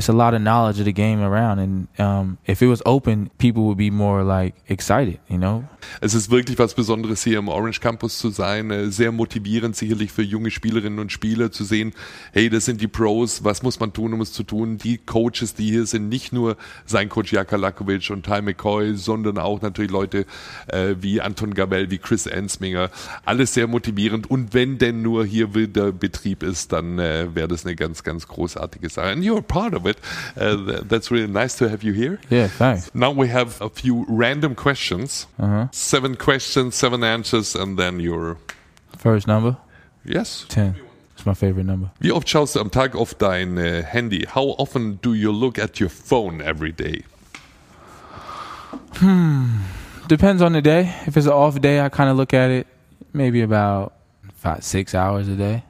It's 0.00 0.08
a 0.08 0.14
lot 0.14 0.32
of 0.32 0.40
knowledge 0.40 0.78
of 0.78 0.86
the 0.86 0.94
game 0.94 1.20
around. 1.20 1.58
And 1.58 2.00
um, 2.00 2.38
if 2.46 2.62
it 2.62 2.68
was 2.68 2.80
open, 2.86 3.30
people 3.36 3.64
would 3.64 3.76
be 3.76 3.90
more 3.90 4.22
like 4.22 4.54
excited. 4.66 5.20
You 5.28 5.36
know, 5.36 5.68
Es 6.00 6.14
ist 6.14 6.30
wirklich 6.30 6.58
was 6.58 6.74
Besonderes 6.74 7.22
hier 7.24 7.38
im 7.38 7.48
Orange 7.48 7.80
Campus 7.80 8.18
zu 8.18 8.30
sein. 8.30 8.70
Äh, 8.70 8.90
Sehr 8.90 9.12
motivierend 9.12 9.76
sicherlich 9.76 10.12
für 10.12 10.22
junge 10.22 10.50
Spielerinnen 10.50 10.98
und 10.98 11.12
Spieler 11.12 11.50
zu 11.50 11.64
sehen, 11.64 11.92
hey, 12.32 12.48
das 12.50 12.64
sind 12.64 12.80
die 12.80 12.88
Pros, 12.88 13.44
was 13.44 13.62
muss 13.62 13.80
man 13.80 13.92
tun, 13.92 14.12
um 14.14 14.20
es 14.20 14.32
zu 14.32 14.42
tun? 14.42 14.78
Die 14.78 14.98
Coaches, 14.98 15.54
die 15.54 15.70
hier 15.70 15.86
sind, 15.86 16.08
nicht 16.08 16.32
nur 16.32 16.56
sein 16.86 17.08
Coach 17.08 17.32
Jaka 17.32 17.56
Lakovic 17.56 18.10
und 18.10 18.24
Ty 18.24 18.42
McCoy, 18.42 18.96
sondern 18.96 19.38
auch 19.38 19.62
natürlich 19.62 19.90
Leute 19.90 20.26
äh, 20.68 20.94
wie 21.00 21.20
Anton 21.20 21.54
Gabel, 21.54 21.90
wie 21.90 21.98
Chris 21.98 22.26
Ensminger. 22.26 22.90
Alles 23.24 23.54
sehr 23.54 23.66
motivierend 23.66 24.30
und 24.30 24.54
wenn 24.54 24.78
denn 24.78 25.02
nur 25.02 25.24
hier 25.24 25.54
wieder 25.54 25.92
Betrieb 25.92 26.42
ist, 26.42 26.72
dann 26.72 26.98
äh, 26.98 27.34
wäre 27.34 27.48
das 27.48 27.64
eine 27.64 27.76
ganz, 27.76 28.02
ganz 28.02 28.26
großartige 28.28 28.88
Sache. 28.88 29.08
And 29.08 29.24
you're 29.24 29.42
part 29.42 29.74
of 29.74 29.86
it. 29.86 29.96
Uh, 30.36 30.82
that's 30.88 31.10
really 31.10 31.28
nice 31.28 31.56
to 31.56 31.68
have 31.68 31.84
you 31.84 31.92
here. 31.92 32.18
yeah, 32.30 32.48
thanks. 32.58 32.90
Now 32.94 33.14
we 33.14 33.32
have 33.32 33.60
a 33.60 33.68
few 33.68 34.04
random 34.08 34.54
questions. 34.54 35.26
Uh-huh. 35.38 35.68
Seven 35.72 36.16
questions, 36.16 36.74
seven 36.74 37.02
answers, 37.04 37.54
and 37.54 37.78
then 37.78 38.00
you're. 38.00 38.36
First 38.98 39.26
number 39.26 39.56
Yes. 40.04 40.44
ten. 40.48 40.74
It's 41.14 41.24
my 41.26 41.34
favorite 41.34 41.66
number. 41.66 41.90
Wie 42.00 42.12
oft 42.12 42.28
schaust 42.28 42.54
du 42.56 42.60
am 42.60 42.70
Tag 42.70 42.96
auf 42.96 43.14
dein 43.14 43.56
äh, 43.58 43.82
Handy? 43.84 44.26
How 44.34 44.54
often 44.58 44.98
do 45.02 45.12
you 45.14 45.30
look 45.32 45.58
at 45.58 45.78
your 45.78 45.90
phone 45.90 46.40
every 46.40 46.72
day? 46.72 47.04
Hmm. 48.96 49.60
Depends 50.08 50.42
on 50.42 50.52
the 50.52 50.62
day. 50.62 50.92
If 51.06 51.16
it's 51.16 51.26
an 51.26 51.32
off 51.32 51.60
day, 51.60 51.80
I 51.80 51.88
kind 51.88 52.10
of 52.10 52.16
look 52.16 52.34
at 52.34 52.50
it 52.50 52.66
maybe 53.12 53.42
about 53.42 53.92
five, 54.34 54.64
six 54.64 54.94
hours 54.94 55.28
a 55.28 55.36
day. 55.36 55.62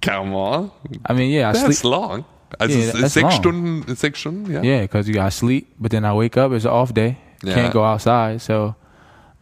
Come 0.00 0.34
on. 0.34 0.70
I 1.06 1.12
mean, 1.14 1.30
yeah, 1.30 1.48
I 1.48 1.52
That's 1.52 1.78
sleep. 1.78 1.90
long. 1.90 2.24
Also 2.60 2.76
Yeah, 2.78 2.92
that's 2.92 3.14
sechs 3.14 3.22
long. 3.22 3.40
Stunden, 3.42 3.96
sechs 3.96 4.20
Stunden, 4.20 4.52
ja? 4.52 4.60
Yeah, 4.62 4.82
because 4.82 5.08
you 5.08 5.14
got 5.14 5.24
to 5.24 5.30
sleep, 5.30 5.74
but 5.80 5.90
then 5.90 6.04
I 6.04 6.12
wake 6.12 6.36
up. 6.36 6.52
It's 6.52 6.64
an 6.64 6.70
off 6.70 6.92
day. 6.94 7.16
Yeah. 7.42 7.54
Can't 7.54 7.72
go 7.72 7.82
outside, 7.84 8.40
so 8.42 8.74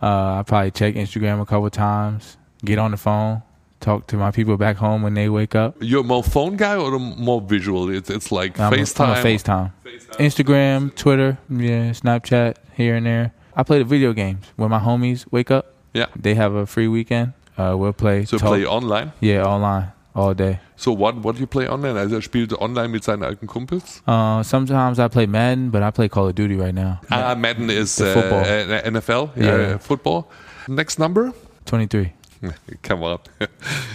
uh, 0.03 0.39
I 0.39 0.43
probably 0.47 0.71
check 0.73 0.95
Instagram 0.95 1.41
a 1.41 1.47
couple 1.47 1.71
times. 1.71 2.37
Get 2.65 2.79
on 2.79 2.91
the 2.93 2.97
phone, 2.97 3.43
talk 3.81 4.07
to 4.09 4.17
my 4.17 4.31
people 4.31 4.57
back 4.57 4.77
home 4.77 5.03
when 5.03 5.15
they 5.15 5.29
wake 5.29 5.55
up. 5.55 5.77
You're 5.81 6.05
more 6.05 6.23
phone 6.23 6.57
guy 6.57 6.77
or 6.77 6.99
more 6.99 7.41
visual? 7.41 7.91
It's, 7.91 8.11
it's 8.11 8.31
like 8.33 8.59
I'm 8.61 8.73
a- 8.73 8.77
FaceTime. 8.77 9.09
I'm 9.09 9.27
a 9.27 9.29
FaceTime. 9.29 9.73
Instagram, 10.19 10.95
Twitter, 10.95 11.39
yeah, 11.49 11.91
Snapchat 11.91 12.57
here 12.75 12.95
and 12.97 13.07
there. 13.07 13.33
I 13.57 13.63
play 13.63 13.79
the 13.79 13.85
video 13.85 14.13
games 14.13 14.47
when 14.57 14.71
my 14.71 14.79
homies 14.79 15.27
wake 15.31 15.51
up. 15.51 15.75
Yeah. 15.93 16.07
They 16.17 16.35
have 16.35 16.55
a 16.55 16.67
free 16.67 16.89
weekend. 16.89 17.35
Uh, 17.59 17.75
we'll 17.79 17.93
play. 17.93 18.25
So 18.25 18.39
talk- 18.39 18.49
play 18.49 18.65
online. 18.65 19.13
Yeah, 19.21 19.45
online 19.45 19.93
all 20.15 20.35
day. 20.35 20.59
So 20.77 20.93
what, 20.93 21.17
what 21.25 21.35
do 21.37 21.41
you 21.41 21.47
play 21.47 21.69
online? 21.69 21.97
Also 21.97 22.17
er 22.17 22.23
spielt 22.23 22.53
online 22.55 22.89
mit 22.89 23.03
seinen 23.05 23.23
alten 23.23 23.47
Kumpels? 23.47 24.03
Uh, 24.07 24.43
sometimes 24.43 24.99
I 24.99 25.09
play 25.09 25.27
Madden, 25.27 25.71
but 25.71 25.83
I 25.83 25.91
play 25.91 26.09
Call 26.09 26.29
of 26.29 26.35
Duty 26.35 26.57
right 26.57 26.75
now. 26.75 27.01
Ah, 27.11 27.35
Madden 27.35 27.71
is 27.71 28.01
uh, 28.01 28.13
football. 28.13 28.41
uh, 28.41 28.83
NFL, 28.91 29.31
yeah, 29.37 29.45
Yeah. 29.45 29.79
football. 29.79 30.27
Next 30.69 30.99
number? 30.99 31.33
23. 31.67 32.13
Come 32.83 33.03
on. 33.05 33.19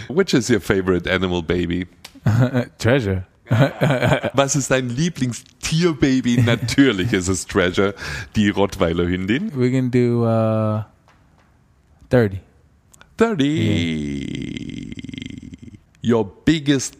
Which 0.08 0.34
is 0.34 0.48
your 0.50 0.60
favorite 0.60 1.06
animal 1.06 1.42
baby? 1.42 1.86
Treasure. 2.78 3.26
Was 4.34 4.56
ist 4.56 4.70
dein 4.70 4.90
Lieblingstierbaby? 4.90 6.42
Natürlich 6.44 7.12
ist 7.14 7.28
es 7.28 7.46
Treasure, 7.46 7.94
die 8.36 8.50
Rottweiler 8.50 9.06
Hündin. 9.06 9.50
We 9.54 9.70
can 9.70 9.90
do 9.90 10.24
uh, 10.26 10.82
30. 12.10 12.40
30. 13.16 14.47
Your 16.08 16.24
biggest 16.24 16.96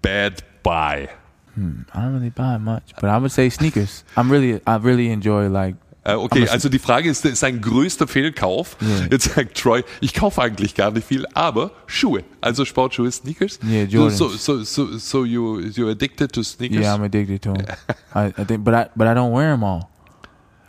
bad 0.00 0.42
buy. 0.62 1.10
Hmm, 1.54 1.82
I 1.92 2.00
don't 2.00 2.14
really 2.14 2.30
buy 2.30 2.56
much, 2.56 2.94
but 3.00 3.10
I 3.10 3.18
would 3.18 3.30
say 3.30 3.50
sneakers. 3.50 4.02
I'm 4.16 4.30
really, 4.32 4.62
I 4.66 4.76
really 4.76 5.10
enjoy 5.10 5.48
like. 5.48 5.76
Äh, 6.04 6.14
okay, 6.14 6.48
also 6.48 6.70
die 6.70 6.78
Frage 6.78 7.10
ist, 7.10 7.22
sein 7.36 7.60
größter 7.60 8.06
Fehlkauf. 8.06 8.78
Ja. 8.80 9.08
Jetzt 9.10 9.34
sagt 9.34 9.58
Troy, 9.58 9.82
ich 10.00 10.14
kaufe 10.14 10.40
eigentlich 10.40 10.74
gar 10.74 10.90
nicht 10.90 11.06
viel, 11.06 11.26
aber 11.34 11.72
Schuhe, 11.86 12.22
also 12.40 12.64
Sportschuhe, 12.64 13.10
Sneakers. 13.10 13.58
Yeah, 13.62 13.84
Jordans. 13.84 14.16
So, 14.16 14.28
so, 14.30 14.64
so, 14.64 14.98
so 14.98 15.24
you, 15.24 15.60
you're 15.74 15.90
addicted 15.90 16.32
to 16.32 16.42
sneakers? 16.42 16.80
Yeah, 16.80 16.94
I'm 16.94 17.02
addicted 17.02 17.42
to 17.42 17.52
them. 17.52 17.66
I, 18.14 18.32
I 18.38 18.44
think, 18.44 18.64
but 18.64 18.72
I, 18.72 18.88
but 18.96 19.06
I 19.06 19.12
don't 19.14 19.32
wear 19.32 19.50
them 19.50 19.64
all. 19.64 19.90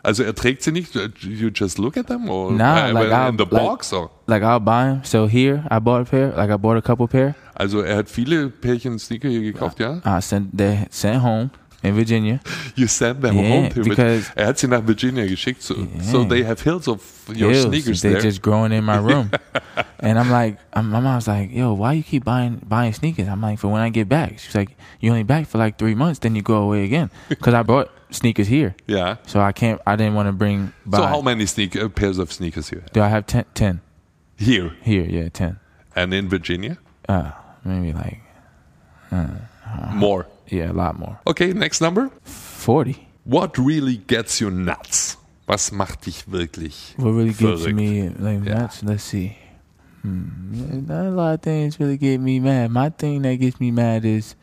Also 0.07 0.23
er 0.23 0.33
trägt 0.33 0.63
sie 0.63 0.71
nicht, 0.71 0.95
you 1.21 1.49
just 1.53 1.77
look 1.77 1.97
at 1.97 2.07
them? 2.07 2.29
Or 2.29 2.49
Nah, 2.53 2.91
like 2.91 3.11
I- 3.11 3.27
in 3.27 3.37
the 3.37 3.43
like- 3.43 3.49
box? 3.51 3.91
Or? 3.91 4.09
Like 4.25 4.41
I'll 4.41 4.61
buy 4.61 4.85
them. 4.85 5.01
So 5.03 5.27
here, 5.27 5.65
I 5.69 5.79
bought 5.79 6.01
a 6.01 6.05
pair. 6.05 6.33
Like 6.37 6.49
I 6.49 6.55
bought 6.57 6.77
a 6.77 6.81
couple 6.81 7.07
pair. 7.09 7.35
Also 7.55 7.81
er 7.81 7.97
hat 7.97 8.09
viele 8.09 8.47
Pärchen 8.49 8.97
Sneaker 8.99 9.27
hier 9.27 9.41
gekauft, 9.41 9.79
ja? 9.81 9.99
I 10.05 10.21
sent 10.21 10.57
they 10.57 10.85
sent 10.91 11.21
home 11.21 11.49
in 11.83 11.93
Virginia. 11.97 12.39
You 12.75 12.87
send 12.87 13.21
them 13.21 13.35
Yeah, 13.35 13.49
home 13.49 13.69
to 13.73 13.81
because- 13.83 14.31
Er 14.37 14.47
hat 14.47 14.57
sie 14.59 14.67
nach 14.69 14.81
Virginia 14.87 15.25
geschickt, 15.25 15.61
so, 15.61 15.75
so 16.01 16.23
they 16.23 16.41
have 16.45 16.61
hills 16.63 16.87
of 16.87 17.01
your 17.35 17.51
Hills, 17.51 17.65
sneakers 17.65 17.99
they 18.01 18.11
there. 18.13 18.21
just 18.21 18.41
growing 18.41 18.71
in 18.71 18.85
my 18.85 18.97
room, 18.99 19.29
and 19.99 20.17
I'm 20.17 20.29
like, 20.31 20.57
I'm, 20.73 20.89
my 20.89 21.01
mom's 21.01 21.27
like, 21.27 21.51
"Yo, 21.53 21.73
why 21.73 21.93
you 21.97 22.03
keep 22.03 22.23
buying 22.23 22.61
buying 22.65 22.93
sneakers?" 22.93 23.27
I'm 23.27 23.41
like, 23.41 23.59
"For 23.59 23.67
when 23.69 23.81
I 23.81 23.89
get 23.89 24.07
back." 24.07 24.39
She's 24.39 24.55
like, 24.55 24.77
"You 25.01 25.11
only 25.11 25.23
back 25.25 25.47
for 25.47 25.57
like 25.57 25.77
three 25.77 25.95
months, 25.95 26.19
then 26.19 26.33
you 26.35 26.41
go 26.43 26.55
away 26.63 26.85
again." 26.85 27.09
Because 27.27 27.53
I 27.53 27.63
brought 27.63 27.89
sneakers 28.09 28.47
here, 28.47 28.75
Yeah. 28.87 29.17
so 29.25 29.39
I 29.41 29.51
can't. 29.51 29.81
I 29.85 29.95
didn't 29.95 30.15
want 30.15 30.27
to 30.27 30.33
bring. 30.33 30.71
By. 30.85 30.97
So 30.99 31.05
how 31.07 31.21
many 31.21 31.45
sneaker, 31.45 31.89
pairs 31.89 32.17
of 32.17 32.31
sneakers 32.31 32.71
you 32.71 32.79
have? 32.79 32.91
Do 32.93 33.01
I 33.01 33.07
have 33.09 33.25
10, 33.27 33.45
10 33.53 33.81
Here 34.37 34.71
here? 34.81 35.03
Yeah, 35.05 35.29
ten. 35.29 35.59
and 35.95 36.13
in 36.13 36.29
Virginia? 36.29 36.77
Uh, 37.09 37.31
maybe 37.65 37.93
like 37.93 38.21
More. 39.93 40.25
yeah, 40.47 40.71
a 40.71 40.73
lot 40.73 40.97
more. 40.99 41.19
Okay, 41.27 41.53
next 41.53 41.81
number. 41.81 42.09
Forty. 42.23 43.07
What 43.23 43.57
really 43.57 43.97
gets 43.97 44.39
you 44.41 44.49
nuts? 44.51 45.17
Was 45.47 45.71
macht 45.71 46.01
dich 46.05 46.23
wirklich 46.27 46.93
What 46.97 47.11
really 47.11 47.33
gets 47.33 47.65
me, 47.67 48.09
like, 48.09 48.43
Yeah. 48.45 48.53
that's, 48.67 48.83
let's 48.83 49.03
see. 49.03 49.37
Hmm. 50.01 50.89
A 50.91 51.09
lot 51.09 51.33
of 51.35 51.41
things 51.41 51.79
really 51.79 51.97
get 51.97 52.19
me 52.19 52.39
mad. 52.39 52.69
My 52.71 52.89
thing 52.89 53.21
that 53.23 53.35
gets 53.39 53.59
me 53.59 53.71
mad 53.71 54.03
is, 54.05 54.35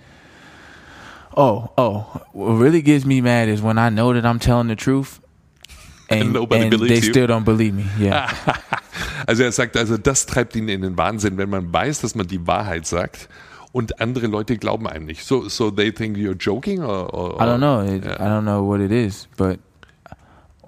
oh, 1.36 1.70
oh, 1.76 2.20
what 2.32 2.54
really 2.54 2.82
gets 2.82 3.04
me 3.04 3.20
mad 3.20 3.48
is 3.48 3.60
when 3.62 3.78
I 3.78 3.88
know 3.90 4.12
that 4.12 4.24
I'm 4.24 4.38
telling 4.38 4.68
the 4.68 4.76
truth, 4.76 5.20
and, 6.10 6.32
nobody 6.32 6.62
and 6.62 6.70
believes 6.70 7.00
they 7.00 7.06
you. 7.06 7.12
still 7.12 7.26
don't 7.26 7.44
believe 7.44 7.74
me. 7.74 7.86
Yeah, 7.98 8.30
Also 9.26 9.42
er 9.44 9.52
sagt, 9.52 9.76
also 9.76 9.96
das 9.96 10.26
treibt 10.26 10.54
ihn 10.54 10.68
in 10.68 10.82
den 10.82 10.96
Wahnsinn, 10.98 11.38
wenn 11.38 11.48
man 11.48 11.72
weiß, 11.72 12.02
dass 12.02 12.14
man 12.14 12.26
die 12.26 12.46
Wahrheit 12.46 12.84
sagt 12.86 13.28
und 13.72 13.98
andere 14.00 14.26
Leute 14.26 14.56
glauben 14.58 14.86
einem 14.86 15.06
nicht. 15.06 15.24
So, 15.24 15.48
so 15.48 15.70
they 15.70 15.90
think 15.90 16.16
you're 16.18 16.36
joking 16.38 16.82
or, 16.82 17.12
or 17.14 17.40
I 17.40 17.46
don't 17.46 17.58
know. 17.58 17.80
It, 17.82 18.04
Yeah. 18.04 18.16
I 18.20 18.28
don't 18.28 18.44
know 18.44 18.62
what 18.62 18.80
it 18.80 18.92
is, 18.92 19.26
but 19.36 19.58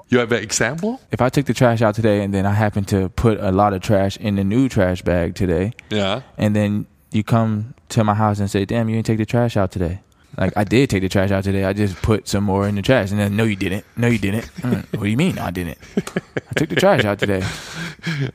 You 0.09 0.21
have 0.21 0.33
an 0.33 0.43
example? 0.43 1.01
if 1.11 1.21
I 1.21 1.29
took 1.29 1.47
the 1.47 1.53
trash 1.55 1.83
out 1.83 1.95
today 1.95 2.23
and 2.25 2.33
then 2.33 2.47
I 2.47 2.53
happen 2.55 2.85
to 2.87 3.09
put 3.11 3.39
a 3.41 3.51
lot 3.51 3.73
of 3.75 3.83
trash 3.83 4.17
in 4.17 4.37
the 4.37 4.45
new 4.45 4.69
trash 4.69 5.03
bag 5.03 5.35
today, 5.35 5.73
Ja. 5.91 6.21
and 6.39 6.55
then 6.55 6.87
you 7.13 7.23
come 7.25 7.75
to 7.91 8.05
my 8.05 8.15
house 8.15 8.39
and 8.41 8.49
say, 8.49 8.65
"Damn, 8.65 8.89
you 8.89 8.95
didn't 8.97 9.07
take 9.07 9.19
the 9.19 9.27
trash 9.27 9.57
out 9.57 9.71
today." 9.73 10.01
Like 10.39 10.53
I 10.57 10.65
did 10.65 10.91
take 10.91 11.03
the 11.03 11.09
trash 11.09 11.31
out 11.31 11.45
today. 11.45 11.65
I 11.65 11.73
just 11.73 12.01
put 12.03 12.29
some 12.29 12.45
more 12.45 12.69
in 12.69 12.75
the 12.77 12.83
trash, 12.83 13.11
and 13.11 13.19
then 13.19 13.37
no, 13.37 13.45
you 13.45 13.57
didn't. 13.57 13.85
No, 13.97 14.07
you 14.09 14.19
didn't. 14.19 14.45
Mm, 14.63 14.85
what 14.93 15.05
do 15.05 15.09
you 15.09 15.17
mean? 15.17 15.39
I 15.39 15.51
didn't. 15.51 15.79
I 15.97 16.55
took 16.55 16.69
the 16.69 16.77
trash 16.77 17.05
out 17.05 17.19
today. 17.19 17.43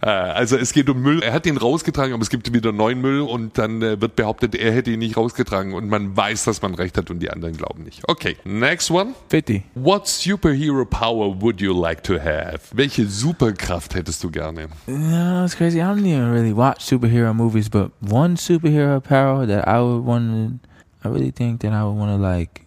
Äh, 0.02 0.08
Also 0.42 0.58
es 0.58 0.74
geht 0.74 0.90
um 0.90 1.02
Müll. 1.02 1.22
Er 1.22 1.34
hat 1.34 1.46
ihn 1.46 1.58
rausgetragen, 1.58 2.14
aber 2.14 2.24
es 2.24 2.30
gibt 2.30 2.52
wieder 2.52 2.72
neuen 2.72 3.00
Müll 3.02 3.22
und 3.22 3.58
dann 3.58 3.82
äh, 3.82 4.02
wird 4.02 4.16
behauptet, 4.16 4.56
er 4.56 4.72
hätte 4.74 4.90
ihn 4.92 5.00
nicht 5.00 5.16
rausgetragen 5.18 5.74
und 5.74 5.88
man 5.88 6.18
weiß, 6.18 6.46
dass 6.46 6.62
man 6.62 6.74
recht 6.74 6.98
hat 6.98 7.12
und 7.12 7.20
die 7.20 7.30
anderen 7.30 7.56
glauben 7.56 7.84
nicht. 7.84 8.02
Okay, 8.08 8.38
next 8.44 8.90
one. 8.90 9.14
Fifty. 9.30 9.64
What 9.76 10.08
superhero 10.08 10.84
power 10.86 11.40
would 11.40 11.62
you 11.62 11.80
like 11.80 12.04
to 12.04 12.16
have? 12.20 12.60
Welche 12.74 13.06
Superkraft 13.06 13.94
hättest 13.94 14.24
du 14.24 14.32
gerne? 14.32 14.68
No, 14.88 15.46
it's 15.46 15.56
crazy. 15.56 15.78
I 15.78 15.84
don't 15.84 16.00
even 16.00 16.32
really 16.32 16.56
watch 16.56 16.82
superhero 16.82 17.34
movies, 17.34 17.70
but 17.70 17.92
one 18.10 18.36
superhero 18.38 19.00
power 19.00 19.46
that 19.46 19.68
I 19.68 19.80
would 19.80 20.06
want 20.06 20.62
to, 20.64 20.68
I 21.04 21.08
really 21.10 21.32
think 21.32 21.62
that 21.62 21.74
I 21.74 21.84
would 21.84 21.98
want 21.98 22.12
to 22.12 22.18
like, 22.18 22.66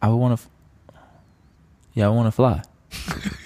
I 0.00 0.08
would 0.08 0.16
want 0.16 0.38
to, 0.38 0.46
yeah, 1.94 2.06
I 2.06 2.10
want 2.10 2.26
to 2.26 2.32
fly. 2.32 2.62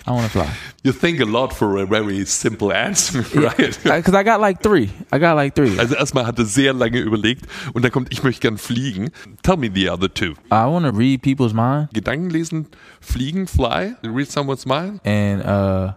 I 0.07 0.11
want 0.11 0.25
to 0.27 0.31
fly. 0.31 0.51
You 0.87 0.93
think 0.93 1.19
a 1.19 1.25
lot 1.25 1.53
for 1.53 1.79
a 1.79 1.85
very 1.87 2.25
simple 2.27 2.73
answer, 2.73 3.23
right? 3.41 3.77
Because 3.83 4.15
I 4.15 4.23
got 4.23 4.41
like 4.41 4.63
three. 4.63 4.89
I 5.11 5.19
got 5.19 5.35
like 5.35 5.57
three. 5.57 5.77
Also 5.81 5.97
erstmal 5.97 6.25
hat 6.27 6.39
er 6.39 6.45
sehr 6.45 6.73
lange 6.73 7.01
überlegt 7.01 7.45
und 7.75 7.83
dann 7.83 7.91
kommt, 7.91 8.13
ich 8.13 8.23
möchte 8.23 8.41
gern 8.43 8.57
fliegen. 8.57 9.11
Tell 9.43 9.57
me 9.57 9.69
the 9.69 9.89
other 9.91 10.09
two. 10.09 10.35
I 10.53 10.65
want 10.67 10.85
to 10.85 10.93
read 10.93 11.23
people's 11.23 11.53
mind 11.53 11.89
Gedanken 11.93 12.31
lesen, 12.31 12.69
fliegen, 13.01 13.49
fly, 13.49 13.97
read 14.05 14.31
someone's 14.31 14.65
mind, 14.65 15.01
and 15.05 15.43
uh, 15.45 15.95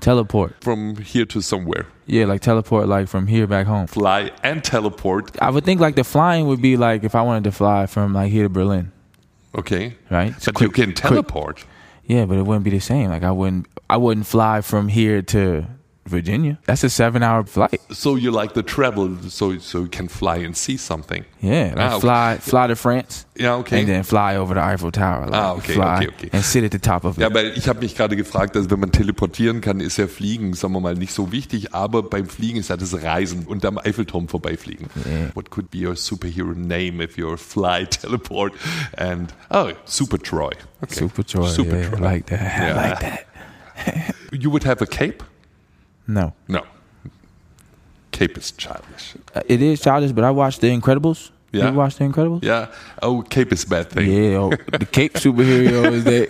teleport. 0.00 0.54
from 0.60 0.96
here 0.96 1.24
to 1.26 1.40
somewhere. 1.40 1.86
Yeah, 2.12 2.26
like 2.26 2.42
teleport, 2.42 2.88
like 2.88 3.08
from 3.08 3.26
here 3.26 3.46
back 3.46 3.66
home. 3.66 3.86
Fly 3.86 4.30
and 4.42 4.62
teleport. 4.62 5.40
I 5.40 5.48
would 5.48 5.64
think 5.64 5.80
like 5.80 5.94
the 5.94 6.04
flying 6.04 6.46
would 6.46 6.60
be 6.60 6.76
like 6.76 7.04
if 7.04 7.14
I 7.14 7.22
wanted 7.22 7.44
to 7.44 7.52
fly 7.52 7.86
from 7.86 8.12
like 8.12 8.30
here 8.30 8.42
to 8.44 8.48
Berlin, 8.50 8.92
Okay. 9.56 9.94
right? 10.10 10.34
But 10.44 10.54
quick- 10.54 10.66
you 10.68 10.72
can 10.72 10.84
quick. 10.92 10.96
teleport. 10.96 11.64
Yeah, 12.06 12.26
but 12.26 12.36
it 12.36 12.42
wouldn't 12.44 12.64
be 12.64 12.70
the 12.70 12.80
same. 12.80 13.08
Like 13.08 13.22
I 13.22 13.30
wouldn't, 13.30 13.66
I 13.88 13.96
wouldn't 13.96 14.26
fly 14.26 14.60
from 14.60 14.88
here 14.88 15.22
to 15.22 15.64
Virginia. 16.04 16.58
That's 16.66 16.82
a 16.84 16.88
seven-hour 16.90 17.44
flight. 17.46 17.80
So 17.92 18.16
you 18.16 18.32
like 18.32 18.54
the 18.54 18.62
travel, 18.62 19.16
so 19.28 19.56
so 19.58 19.82
you 19.82 19.88
can 19.88 20.08
fly 20.08 20.38
and 20.38 20.56
see 20.56 20.76
something. 20.76 21.24
Yeah, 21.40 21.74
like 21.74 21.78
Ah, 21.78 21.92
okay. 21.94 22.00
fly, 22.00 22.38
fly 22.40 22.66
to 22.68 22.74
France, 22.76 23.24
Ja, 23.36 23.56
okay. 23.58 23.78
and 23.80 23.88
then 23.88 24.02
fly 24.02 24.36
over 24.36 24.54
the 24.54 24.60
Eiffel 24.60 24.90
Tower. 24.90 25.26
Like 25.26 25.34
Ah, 25.34 25.52
okay, 25.54 25.74
fly 25.74 25.96
okay, 25.98 26.08
okay. 26.08 26.28
and 26.32 26.44
sit 26.44 26.64
at 26.64 26.72
the 26.72 26.80
top 26.80 27.04
of 27.04 27.18
it. 27.18 27.22
Ja, 27.22 27.32
weil 27.32 27.52
ich 27.56 27.68
habe 27.68 27.80
mich 27.80 27.94
gerade 27.94 28.16
gefragt, 28.16 28.56
also 28.56 28.68
wenn 28.70 28.80
man 28.80 28.90
teleportieren 28.90 29.60
kann, 29.60 29.78
ist 29.80 29.96
ja 29.96 30.08
Fliegen, 30.08 30.54
sagen 30.54 30.72
wir 30.74 30.80
mal, 30.80 30.94
nicht 30.94 31.12
so 31.14 31.30
wichtig, 31.30 31.72
aber 31.72 32.02
beim 32.02 32.26
Fliegen 32.26 32.58
ist 32.58 32.68
ja 32.70 32.76
das 32.76 33.00
Reisen 33.02 33.46
und 33.46 33.64
am 33.64 33.78
Eiffelturm 33.78 34.26
vorbeifliegen. 34.26 34.88
Yeah. 35.06 35.30
What 35.34 35.50
could 35.50 35.70
be 35.70 35.78
your 35.86 35.94
superhero 35.94 36.52
name 36.54 37.00
if 37.02 37.16
you're 37.16 37.36
fly, 37.38 37.86
teleport 37.90 38.52
and 38.96 39.32
oh, 39.50 39.70
Super 39.84 40.18
Troy. 40.18 40.50
Okay. 40.82 40.94
Super 40.94 41.22
Troy. 41.24 41.46
Super 41.48 41.76
yeah, 41.78 41.88
Troy. 41.90 41.98
I 41.98 42.00
like 42.14 42.26
that. 42.26 42.40
I 42.40 42.72
like 42.90 43.00
that. 43.00 44.14
You 44.32 44.50
would 44.50 44.64
have 44.64 44.82
a 44.82 44.86
cape? 44.86 45.22
No, 46.12 46.34
No. 46.48 46.62
Cape 48.10 48.36
is 48.36 48.52
childish. 48.52 49.16
Uh, 49.34 49.40
it 49.48 49.62
is 49.62 49.80
childish, 49.80 50.12
but 50.12 50.22
I 50.22 50.30
watched 50.30 50.60
The 50.60 50.68
Incredibles. 50.68 51.30
Yeah. 51.50 51.70
You 51.70 51.76
watched 51.76 51.98
The 51.98 52.04
Incredibles? 52.04 52.42
Yeah. 52.44 52.66
Oh, 53.02 53.22
cape 53.22 53.52
is 53.52 53.64
a 53.64 53.68
bad 53.68 53.90
thing. 53.90 54.10
Yeah, 54.10 54.38
oh, 54.38 54.50
the 54.50 54.86
Cape 54.86 55.14
superheroes 55.14 56.04
they 56.04 56.26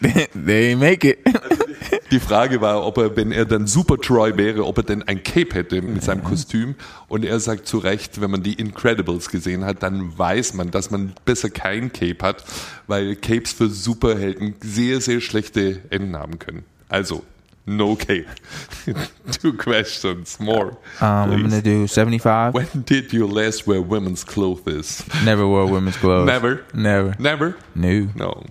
they, 0.00 0.26
they, 0.34 0.74
make 0.74 1.04
it. 1.04 1.18
Die 2.10 2.20
Frage 2.20 2.60
war, 2.60 2.84
ob 2.84 2.98
er, 2.98 3.16
wenn 3.16 3.32
er 3.32 3.44
dann 3.46 3.66
Super 3.66 3.96
Troy 3.96 4.36
wäre, 4.36 4.64
ob 4.64 4.78
er 4.78 4.84
denn 4.84 5.02
ein 5.04 5.22
Cape 5.22 5.54
hätte 5.54 5.82
mit 5.82 6.02
seinem 6.04 6.22
Kostüm. 6.22 6.74
Und 7.08 7.24
er 7.24 7.40
sagt 7.40 7.66
zu 7.66 7.78
Recht, 7.78 8.20
wenn 8.20 8.30
man 8.30 8.42
die 8.42 8.54
Incredibles 8.54 9.28
gesehen 9.28 9.64
hat, 9.64 9.82
dann 9.82 10.16
weiß 10.16 10.54
man, 10.54 10.70
dass 10.70 10.90
man 10.90 11.14
besser 11.24 11.50
kein 11.50 11.92
Cape 11.92 12.18
hat, 12.22 12.44
weil 12.86 13.16
Capes 13.16 13.52
für 13.52 13.68
Superhelden 13.68 14.54
sehr, 14.62 15.00
sehr 15.00 15.20
schlechte 15.20 15.80
Enden 15.90 16.16
haben 16.16 16.38
können. 16.38 16.64
Also, 16.88 17.24
no 17.66 17.96
Cape. 17.96 18.28
Two 19.32 19.52
questions 19.54 20.38
more. 20.40 20.78
Um, 21.00 21.30
I'm 21.32 21.42
gonna 21.42 21.60
do 21.62 21.86
75. 21.86 22.54
When 22.54 22.66
did 22.84 23.12
you 23.12 23.26
last 23.26 23.66
wear 23.66 23.80
women's 23.82 24.24
clothes? 24.24 25.04
Never 25.24 25.46
wore 25.46 25.66
women's 25.66 25.96
clothes. 26.00 26.26
Never. 26.26 26.64
Never. 26.72 27.14
Never? 27.18 27.56
No. 27.74 28.08
No. 28.14 28.42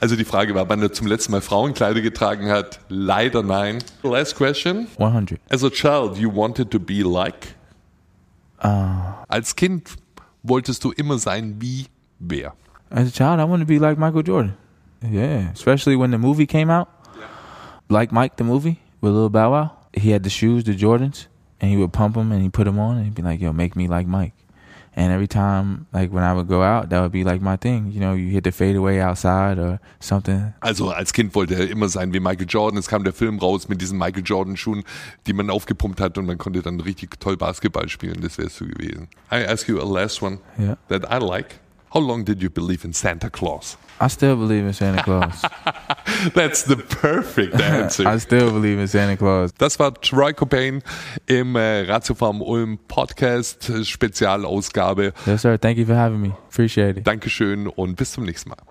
Also 0.00 0.16
die 0.16 0.24
Frage 0.24 0.54
war, 0.54 0.68
wann 0.68 0.80
er 0.82 0.92
zum 0.92 1.06
letzten 1.06 1.32
Mal 1.32 1.40
Frauenkleider 1.42 2.00
getragen 2.00 2.48
hat. 2.50 2.80
Leider 2.88 3.42
nein. 3.42 3.78
Last 4.02 4.34
question. 4.36 4.86
100. 4.96 5.38
As 5.50 5.62
a 5.62 5.70
child, 5.70 6.16
you 6.16 6.30
wanted 6.34 6.70
to 6.70 6.78
be 6.80 7.02
like? 7.02 7.54
Als 8.60 9.54
Kind 9.54 9.94
wolltest 10.42 10.82
du 10.82 10.90
immer 10.92 11.18
sein 11.18 11.56
wie 11.60 11.86
wer? 12.18 12.54
As 12.90 13.08
a 13.08 13.10
child, 13.12 13.38
I 13.40 13.44
wanted 13.44 13.68
to 13.68 13.72
be 13.72 13.78
like 13.78 13.98
Michael 13.98 14.22
Jordan. 14.22 14.54
Yeah, 15.02 15.50
especially 15.52 15.96
when 15.96 16.10
the 16.10 16.18
movie 16.18 16.46
came 16.46 16.70
out. 16.70 16.88
Like 17.88 18.12
Mike, 18.12 18.36
the 18.36 18.44
movie 18.44 18.80
with 19.00 19.12
Lil 19.14 19.30
Bow 19.30 19.50
Wow. 19.52 19.70
He 19.94 20.10
had 20.10 20.22
the 20.22 20.30
shoes, 20.30 20.64
the 20.64 20.74
Jordans, 20.74 21.26
and 21.60 21.70
he 21.70 21.76
would 21.76 21.92
pump 21.92 22.14
them 22.14 22.30
and 22.32 22.42
he 22.42 22.48
put 22.50 22.64
them 22.64 22.78
on 22.78 22.96
and 22.96 23.04
he'd 23.06 23.14
be 23.14 23.22
like, 23.22 23.40
"Yo, 23.40 23.52
make 23.52 23.74
me 23.74 23.88
like 23.88 24.06
Mike." 24.06 24.34
And 24.94 25.12
every 25.12 25.28
time, 25.28 25.86
like 25.92 26.10
when 26.12 26.24
I 26.24 26.32
would 26.34 26.48
go 26.48 26.62
out, 26.62 26.90
that 26.90 27.00
would 27.00 27.12
be 27.12 27.22
like 27.22 27.40
my 27.40 27.56
thing. 27.56 27.92
You 27.92 28.00
know, 28.00 28.14
you 28.14 28.30
hit 28.30 28.42
the 28.44 28.50
fadeaway 28.50 28.98
outside 29.00 29.58
or 29.58 29.78
something. 30.00 30.52
Also 30.60 30.90
als 30.90 31.12
Kind 31.12 31.34
wollte 31.34 31.54
er 31.54 31.70
immer 31.70 31.88
sein 31.88 32.12
wie 32.12 32.20
Michael 32.20 32.46
Jordan. 32.48 32.78
Es 32.78 32.88
kam 32.88 33.04
der 33.04 33.12
Film 33.12 33.38
raus 33.38 33.68
mit 33.68 33.80
diesen 33.80 33.96
Michael 33.96 34.24
Jordan 34.24 34.56
Schuhen, 34.56 34.82
die 35.26 35.32
man 35.32 35.50
aufgepumpt 35.50 36.00
hat 36.00 36.18
und 36.18 36.26
man 36.26 36.36
konnte 36.36 36.62
dann 36.62 36.80
richtig 36.80 37.18
toll 37.20 37.36
Basketball 37.36 37.88
spielen. 37.88 38.20
Das 38.20 38.38
wärst 38.38 38.60
du 38.60 38.66
gewesen. 38.66 39.08
I 39.32 39.46
ask 39.46 39.68
you 39.68 39.80
a 39.80 39.84
last 39.84 40.20
one 40.22 40.38
Yeah. 40.58 40.76
that 40.88 41.04
I 41.10 41.24
like. 41.24 41.60
How 41.92 42.00
long 42.00 42.24
did 42.24 42.42
you 42.42 42.50
believe 42.50 42.84
in 42.84 42.92
Santa 42.92 43.30
Claus? 43.30 43.76
I 44.00 44.08
still 44.08 44.36
believe 44.36 44.64
in 44.64 44.72
Santa 44.72 45.02
Claus. 45.02 45.42
That's 46.34 46.62
the 46.64 46.76
perfect 46.76 47.60
answer. 47.60 48.06
I 48.14 48.18
still 48.18 48.52
believe 48.52 48.78
in 48.78 48.86
Santa 48.86 49.16
Claus. 49.16 49.52
Das 49.58 49.78
war 49.78 49.94
Troy 49.94 50.32
Cobain 50.32 50.82
im 51.26 51.56
äh, 51.56 51.82
Ratiofarm 51.82 52.42
Ulm 52.42 52.78
Podcast 52.86 53.70
äh, 53.70 53.84
Spezialausgabe. 53.84 55.12
Yes, 55.26 55.42
sir. 55.42 55.58
Thank 55.58 55.78
you 55.78 55.86
for 55.86 55.96
having 55.96 56.20
me. 56.20 56.36
Appreciate 56.50 57.00
it. 57.00 57.06
Dankeschön 57.06 57.66
und 57.66 57.96
bis 57.96 58.12
zum 58.12 58.24
nächsten 58.24 58.50
Mal. 58.50 58.68